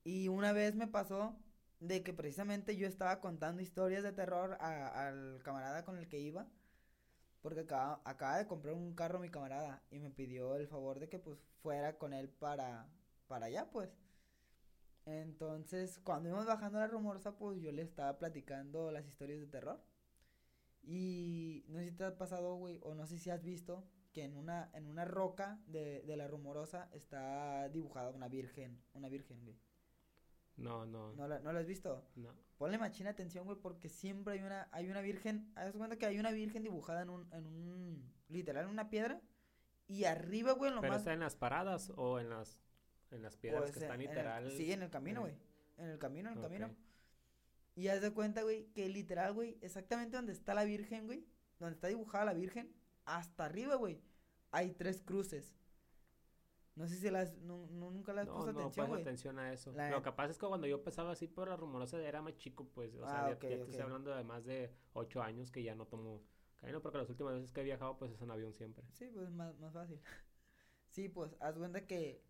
[0.05, 1.35] Y una vez me pasó
[1.81, 6.47] de que precisamente yo estaba contando historias de terror al camarada con el que iba.
[7.41, 11.09] Porque acaba, acaba de comprar un carro mi camarada y me pidió el favor de
[11.09, 12.87] que pues fuera con él para,
[13.27, 13.89] para allá, pues.
[15.05, 19.81] Entonces, cuando íbamos bajando la rumorosa, pues yo le estaba platicando las historias de terror.
[20.83, 23.83] Y no sé si te ha pasado, güey, o no sé si has visto
[24.13, 29.09] que en una, en una roca de, de la rumorosa está dibujada una virgen, una
[29.09, 29.64] virgen, güey.
[30.57, 31.13] No, no.
[31.13, 32.07] ¿No la, ¿No has visto?
[32.15, 32.33] No.
[32.57, 36.19] Ponle machina atención, güey, porque siempre hay una, hay una virgen, haz cuenta que hay
[36.19, 39.21] una virgen dibujada en un, en un, literal, en una piedra,
[39.87, 42.57] y arriba, güey, en lo ¿Pero está en las paradas o en las,
[43.11, 44.49] en las piedras pues, que están literal?
[44.51, 45.35] sí, en el camino, güey,
[45.77, 46.75] en el camino, en el camino.
[47.75, 51.25] Y haz de cuenta, güey, que literal, güey, exactamente donde está la virgen, güey,
[51.59, 54.01] donde está dibujada la virgen, hasta arriba, güey,
[54.51, 55.53] hay tres cruces.
[56.75, 59.71] No sé si las, nunca le has puesto atención, No, atención a eso.
[59.71, 62.67] Lo que pasa es que cuando yo empezaba así por la rumorosa era más chico,
[62.73, 65.73] pues, o sea, ah, ya, te estoy hablando de más de ocho años que ya
[65.73, 66.21] no tomo
[66.57, 68.83] camino, porque las últimas veces que he viajado, pues, es en avión siempre.
[68.91, 70.01] Sí, pues, más, más fácil.
[70.89, 72.21] sí, pues, haz cuenta que...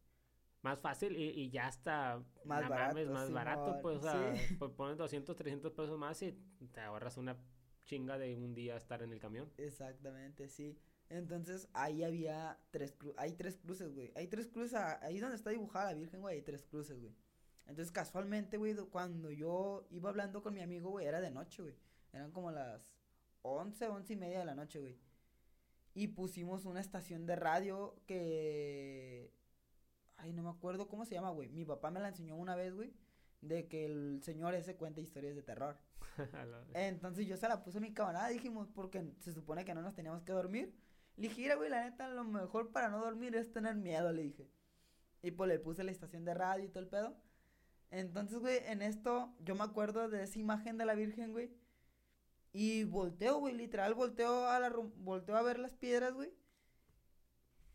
[0.61, 2.23] Más fácil y, y ya está...
[2.43, 6.33] Más barato, más barato, pues, o sea, pues, pones 200, 300 pesos más y
[6.71, 7.35] te ahorras una
[7.83, 9.51] chinga de un día estar en el camión.
[9.57, 10.77] Exactamente, sí.
[11.09, 14.11] Entonces ahí había tres cruces, hay tres cruces, güey.
[14.15, 17.13] Hay tres cruces, ahí donde está dibujada la Virgen, güey, hay tres cruces, güey.
[17.67, 21.75] Entonces casualmente, güey, cuando yo iba hablando con mi amigo, güey, era de noche, güey.
[22.11, 22.81] Eran como las
[23.41, 24.97] once, once y media de la noche, güey.
[25.93, 29.33] Y pusimos una estación de radio que...
[30.17, 31.49] Ay, no me acuerdo cómo se llama, güey.
[31.49, 32.93] Mi papá me la enseñó una vez, güey.
[33.41, 35.77] De que el señor ese cuenta historias de terror.
[36.73, 39.93] Entonces yo se la puse a mi camarada, dijimos, porque se supone que no nos
[39.93, 40.73] teníamos que dormir.
[41.17, 44.49] Le dije, güey, la neta, lo mejor para no dormir es tener miedo, le dije.
[45.21, 47.15] Y pues le puse la estación de radio y todo el pedo.
[47.91, 51.51] Entonces, güey, en esto yo me acuerdo de esa imagen de la Virgen, güey.
[52.51, 56.33] Y volteo, güey, literal, volteo a la volteo a ver las piedras, güey.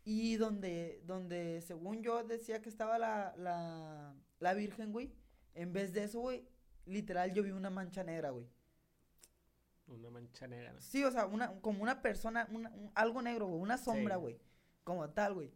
[0.03, 5.13] Y donde, donde según yo decía que estaba la, la, la Virgen, güey.
[5.53, 6.47] En vez de eso, güey,
[6.85, 8.47] literal yo vi una mancha negra, güey.
[9.91, 10.73] Una mancha negra.
[10.79, 12.47] Sí, o sea, una, como una persona,
[12.95, 14.39] algo negro, güey, una sombra, güey.
[14.83, 15.53] Como tal, güey.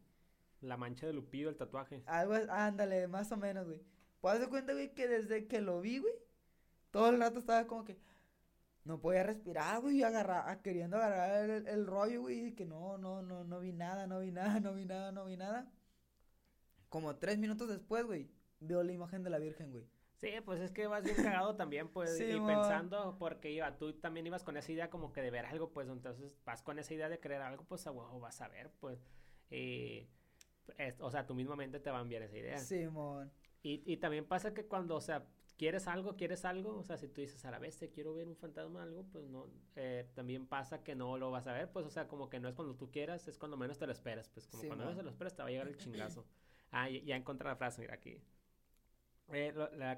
[0.62, 2.04] La mancha de Lupillo, el tatuaje.
[2.06, 3.82] Algo, ándale, más o menos, güey.
[4.20, 6.14] Pues de cuenta, güey, que desde que lo vi, güey,
[6.92, 7.98] todo el rato estaba como que
[8.84, 13.44] no podía respirar, güey, agarrar, queriendo agarrar el, rollo, güey, y que no, no, no,
[13.44, 15.72] no vi nada, no vi nada, no vi nada, no vi nada.
[16.90, 18.30] Como tres minutos después, güey,
[18.60, 19.86] veo la imagen de la Virgen, güey.
[20.18, 24.26] Sí, pues es que vas bien cagado también, pues, y pensando, porque iba, tú también
[24.26, 27.10] ibas con esa idea como que de ver algo, pues, entonces vas con esa idea
[27.10, 29.06] de creer algo, pues, a vas a ver, pues,
[29.52, 30.08] y,
[31.00, 32.58] o sea, tú mismamente te va a enviar esa idea.
[32.60, 33.32] Sí, mon.
[33.62, 35.26] Y, y también pasa que cuando, o sea,
[35.58, 38.28] quieres algo, quieres algo, o sea, si tú dices a la vez te quiero ver
[38.28, 41.72] un fantasma o algo, pues no, eh, también pasa que no lo vas a ver,
[41.72, 43.92] pues, o sea, como que no es cuando tú quieras, es cuando menos te lo
[43.92, 46.26] esperas, pues, como cuando menos te lo esperas te va a llegar el chingazo.
[46.72, 48.22] Ah, ya encontré la frase, mira aquí.
[49.30, 49.54] Eh,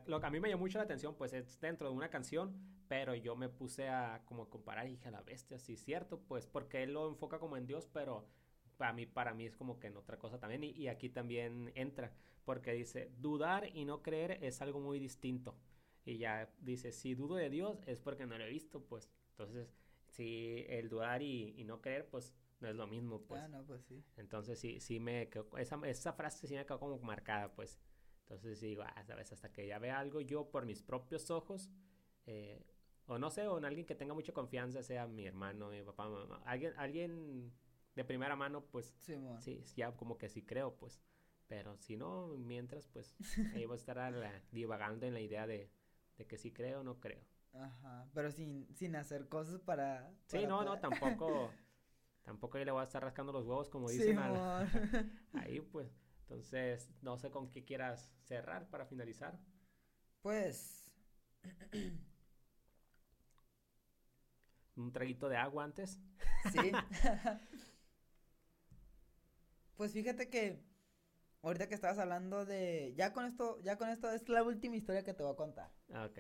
[0.05, 2.55] lo, que a mí me llamó mucho la atención, pues es dentro de una canción,
[2.88, 6.47] pero yo me puse a como comparar y dije, a la bestia, sí, cierto, pues
[6.47, 8.25] porque él lo enfoca como en Dios, pero
[8.78, 12.13] para mí, para mí es como que en otra cosa también, y, aquí también entra,
[12.45, 15.55] porque dice, dudar y no creer es algo muy distinto.
[16.05, 19.11] Y ya dice, si dudo de Dios es porque no lo he visto, pues.
[19.32, 19.75] Entonces,
[20.07, 23.41] si el dudar y, no creer, pues no es lo mismo, pues.
[23.41, 24.05] Ah, no, pues sí.
[24.15, 27.78] Entonces, sí, sí me esa, esa frase sí me quedó como marcada, pues.
[28.30, 31.71] Entonces digo, ah, sabes, hasta que ya vea algo yo por mis propios ojos,
[32.25, 32.61] eh,
[33.05, 36.09] o no sé, o en alguien que tenga mucha confianza, sea mi hermano, mi papá,
[36.09, 37.53] mamá, alguien, alguien
[37.95, 38.93] de primera mano, pues
[39.39, 41.01] sí, ya como que sí creo, pues.
[41.47, 43.15] Pero si no, mientras, pues
[43.55, 45.71] ahí voy a estar divagando en la idea de,
[46.28, 47.23] que sí creo o no creo.
[47.53, 50.11] Ajá, pero sin, sin hacer cosas para...
[50.25, 51.49] Sí, no, no, tampoco,
[52.23, 54.19] tampoco ahí le voy a estar rascando los huevos como dicen
[55.34, 56.07] ahí, pues.
[56.30, 59.39] Entonces, no sé con qué quieras cerrar para finalizar.
[60.21, 60.91] Pues...
[64.75, 66.01] Un traguito de agua antes.
[66.51, 66.59] Sí.
[69.78, 70.61] pues fíjate que
[71.43, 75.03] ahorita que estabas hablando de, ya con esto, ya con esto es la última historia
[75.03, 75.71] que te voy a contar.
[75.93, 76.19] Ah, ok.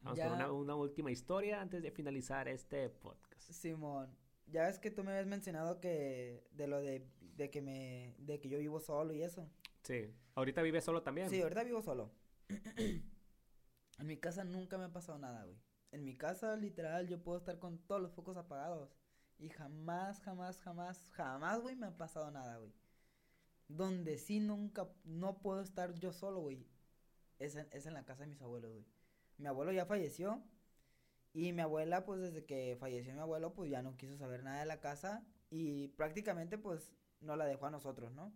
[0.00, 3.50] Vamos con una, una, última historia antes de finalizar este podcast.
[3.50, 4.16] Simón,
[4.46, 8.40] ya ves que tú me habías mencionado que de lo de, de que me, de
[8.40, 9.48] que yo vivo solo y eso.
[9.82, 10.14] Sí.
[10.34, 11.30] ¿Ahorita vives solo también?
[11.30, 12.10] Sí, ahorita vivo solo.
[12.78, 15.56] en mi casa nunca me ha pasado nada, güey.
[15.92, 18.94] En mi casa, literal, yo puedo estar con todos los focos apagados.
[19.38, 22.72] Y jamás, jamás, jamás, jamás, güey, me ha pasado nada, güey.
[23.68, 26.66] Donde sí nunca, no puedo estar yo solo, güey.
[27.38, 28.86] Es en, es en la casa de mis abuelos, güey.
[29.38, 30.42] Mi abuelo ya falleció.
[31.36, 34.60] Y mi abuela, pues desde que falleció mi abuelo, pues ya no quiso saber nada
[34.60, 35.22] de la casa.
[35.50, 38.32] Y prácticamente, pues, no la dejó a nosotros, ¿no?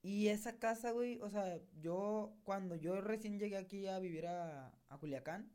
[0.00, 4.72] Y esa casa, güey, o sea, yo, cuando yo recién llegué aquí a vivir a,
[4.88, 5.50] a Culiacán,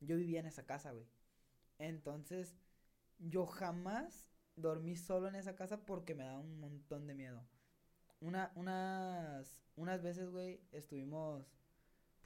[0.00, 1.06] yo vivía en esa casa, güey.
[1.78, 2.56] Entonces,
[3.18, 4.26] yo jamás
[4.56, 7.46] dormí solo en esa casa porque me da un montón de miedo.
[8.20, 11.46] Una, unas, unas veces, güey, estuvimos,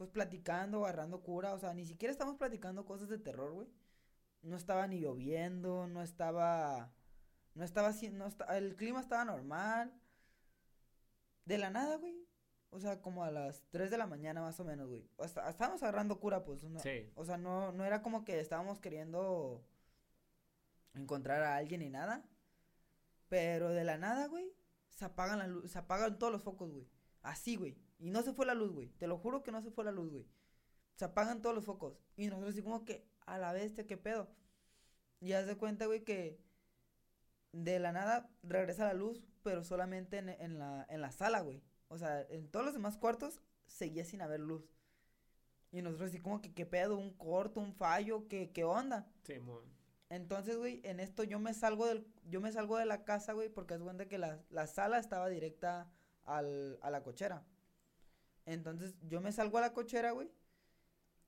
[0.01, 3.69] pues, platicando, agarrando cura, o sea, ni siquiera estamos platicando cosas de terror, güey.
[4.41, 6.91] No estaba ni lloviendo, no estaba,
[7.55, 9.93] no estaba, no estaba, el clima estaba normal
[11.45, 12.27] de la nada, güey.
[12.71, 15.07] O sea, como a las 3 de la mañana más o menos, güey.
[15.19, 16.63] estábamos agarrando cura, pues.
[16.79, 17.13] sí.
[17.15, 19.63] O sea, no, no era como que estábamos queriendo
[20.95, 22.25] encontrar a alguien ni nada.
[23.29, 24.51] Pero de la nada, güey,
[24.89, 26.89] se apagan la luz, se apagan todos los focos, güey.
[27.21, 27.77] Así, güey.
[28.01, 28.89] Y no se fue la luz, güey.
[28.99, 30.27] Te lo juro que no se fue la luz, güey.
[30.97, 31.99] Se apagan todos los focos.
[32.17, 34.29] Y nosotros así como que, a la bestia, qué pedo.
[35.21, 36.41] Y haz de cuenta, güey, que
[37.53, 41.63] de la nada regresa la luz, pero solamente en, la, en la sala, güey.
[41.89, 44.73] O sea, en todos los demás cuartos seguía sin haber luz.
[45.73, 46.97] Y nosotros así como que, ¿qué pedo?
[46.97, 47.61] ¿Un corto?
[47.61, 48.27] ¿Un fallo?
[48.29, 49.07] ¿Qué, qué onda?
[49.25, 49.65] Sí, muy.
[50.09, 53.49] Entonces, güey, en esto yo me salgo del, yo me salgo de la casa, güey,
[53.49, 55.89] porque es cuenta que la, la sala estaba directa
[56.25, 57.45] al, a la cochera.
[58.47, 60.31] Entonces, yo me salgo a la cochera, güey.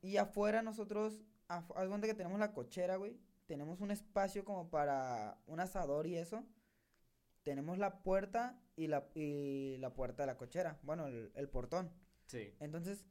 [0.01, 3.19] Y afuera nosotros, haz cuenta que tenemos la cochera, güey
[3.53, 6.43] tenemos un espacio como para un asador y eso.
[7.43, 10.79] Tenemos la puerta y la, y la puerta de la cochera.
[10.83, 11.93] Bueno, el, portón.
[12.29, 12.55] Sí.
[12.61, 13.05] Entonces,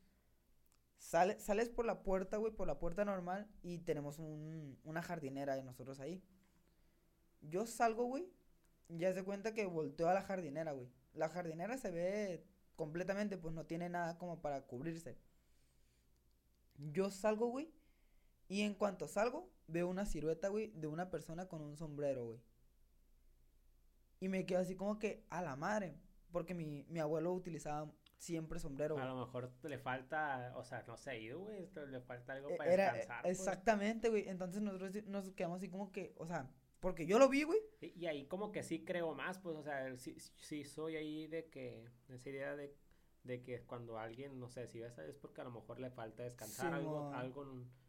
[0.97, 5.55] sale, sales por la puerta, güey, por la puerta normal y tenemos un, una jardinera
[5.55, 6.23] de nosotros ahí.
[7.41, 8.27] Yo salgo, güey,
[8.87, 10.89] ya se cuenta que volteo a la jardinera, güey.
[11.13, 12.47] La jardinera se ve
[12.81, 15.15] completamente, pues no tiene nada como para cubrirse.
[16.79, 17.71] Yo salgo, güey,
[18.47, 22.39] y en cuanto salgo, veo una silueta, güey, de una persona con un sombrero, güey.
[24.19, 25.95] Y me quedo así como que a la madre.
[26.31, 29.05] Porque mi, mi abuelo utilizaba siempre sombrero, güey.
[29.05, 32.55] A lo mejor le falta, o sea, no sé, ido, güey, le falta algo e,
[32.55, 33.21] para descansar.
[33.21, 33.37] Pues.
[33.37, 34.27] Exactamente, güey.
[34.27, 36.49] Entonces nosotros nos quedamos así como que, o sea,
[36.81, 37.59] porque yo lo vi, güey.
[37.79, 41.45] Y, ahí como que sí creo más, pues, o sea, sí, sí soy ahí de
[41.45, 42.75] que, esa idea de,
[43.23, 46.23] de que cuando alguien, no sé, si ves, es porque a lo mejor le falta
[46.23, 47.45] descansar algo, algo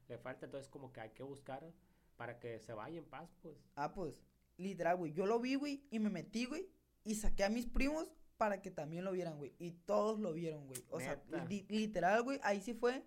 [0.09, 1.73] le falta, entonces como que hay que buscar
[2.17, 3.57] para que se vaya en paz, pues.
[3.77, 4.23] Ah, pues,
[4.59, 6.69] literal, güey, yo lo vi, güey, y me metí, güey,
[7.03, 10.67] y saqué a mis primos para que también lo vieran, güey, y todos lo vieron,
[10.67, 10.85] güey.
[10.91, 11.23] O sea,
[11.69, 13.07] literal, güey, ahí sí fue,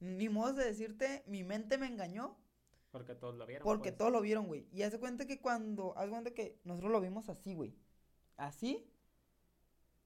[0.00, 2.36] ni modo de decirte, mi mente me engañó.
[2.90, 3.64] Porque todos lo vieron.
[3.64, 3.98] Porque pues.
[3.98, 4.66] todos lo vieron, güey.
[4.72, 7.74] Y hace cuenta que cuando, haz cuenta que nosotros lo vimos así, güey.
[8.36, 8.90] Así,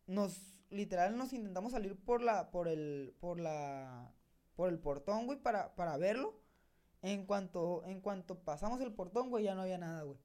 [0.07, 4.13] nos, literal, nos intentamos salir por la, por el, por la,
[4.55, 6.41] por el portón, güey, para, para verlo.
[7.01, 10.19] En cuanto, en cuanto pasamos el portón, güey, ya no había nada, güey.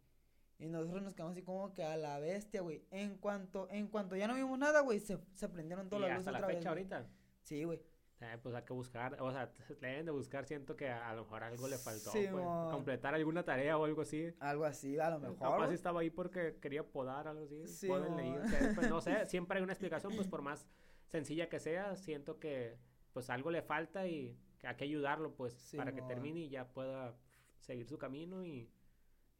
[0.59, 2.85] Y nosotros nos quedamos así como que a la bestia, güey.
[2.91, 6.27] En cuanto, en cuanto ya no vimos nada, güey, se, se prendieron todas las luces
[6.27, 7.07] otra la fecha ahorita?
[7.41, 7.81] Sí, güey.
[8.21, 9.49] Eh, pues hay que buscar, o sea,
[9.79, 12.27] deben de buscar, siento que a, lo mejor algo le faltó, sí,
[12.69, 14.33] completar alguna tarea o algo así.
[14.39, 15.37] Algo así, a lo mejor.
[15.37, 17.65] Capaz estaba ahí porque quería podar algo así.
[17.65, 20.67] Sí, pues, no sé, siempre hay una explicación, pues por más
[21.07, 22.77] sencilla que sea, siento que
[23.13, 27.15] pues algo le falta y hay que ayudarlo pues para que termine y ya pueda
[27.59, 28.69] seguir su camino y,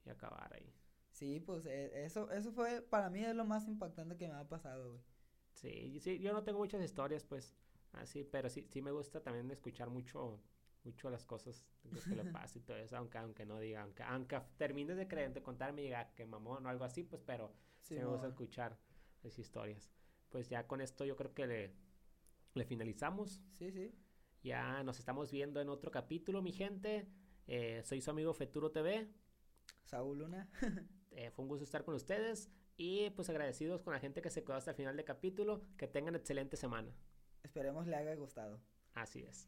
[0.05, 0.73] y acabar ahí.
[1.11, 4.47] Sí, pues e, eso, eso fue, para mí es lo más impactante que me ha
[4.47, 5.01] pasado, güey.
[5.51, 7.53] Sí, sí, yo no tengo muchas historias, pues,
[7.93, 10.39] así, pero sí, sí me gusta también escuchar mucho,
[10.83, 11.65] mucho las cosas
[12.07, 15.33] que le pasa y todo eso, aunque, aunque no diga, aunque, aunque termines de creer,
[15.33, 18.77] de contarme y diga que mamón o algo así, pues, pero sí, me gusta escuchar
[19.23, 19.91] las historias.
[20.29, 21.73] Pues ya con esto yo creo que le,
[22.53, 23.41] le finalizamos.
[23.57, 23.91] Sí, sí.
[24.43, 27.07] Ya nos estamos viendo en otro capítulo, mi gente.
[27.47, 29.09] Eh, soy su amigo Feturo TV.
[29.83, 30.49] Saúl Luna.
[31.11, 32.51] Eh, fue un gusto estar con ustedes.
[32.77, 35.65] Y pues agradecidos con la gente que se quedó hasta el final del capítulo.
[35.75, 36.93] Que tengan excelente semana.
[37.43, 38.59] Esperemos le haya gustado.
[38.93, 39.47] Así es.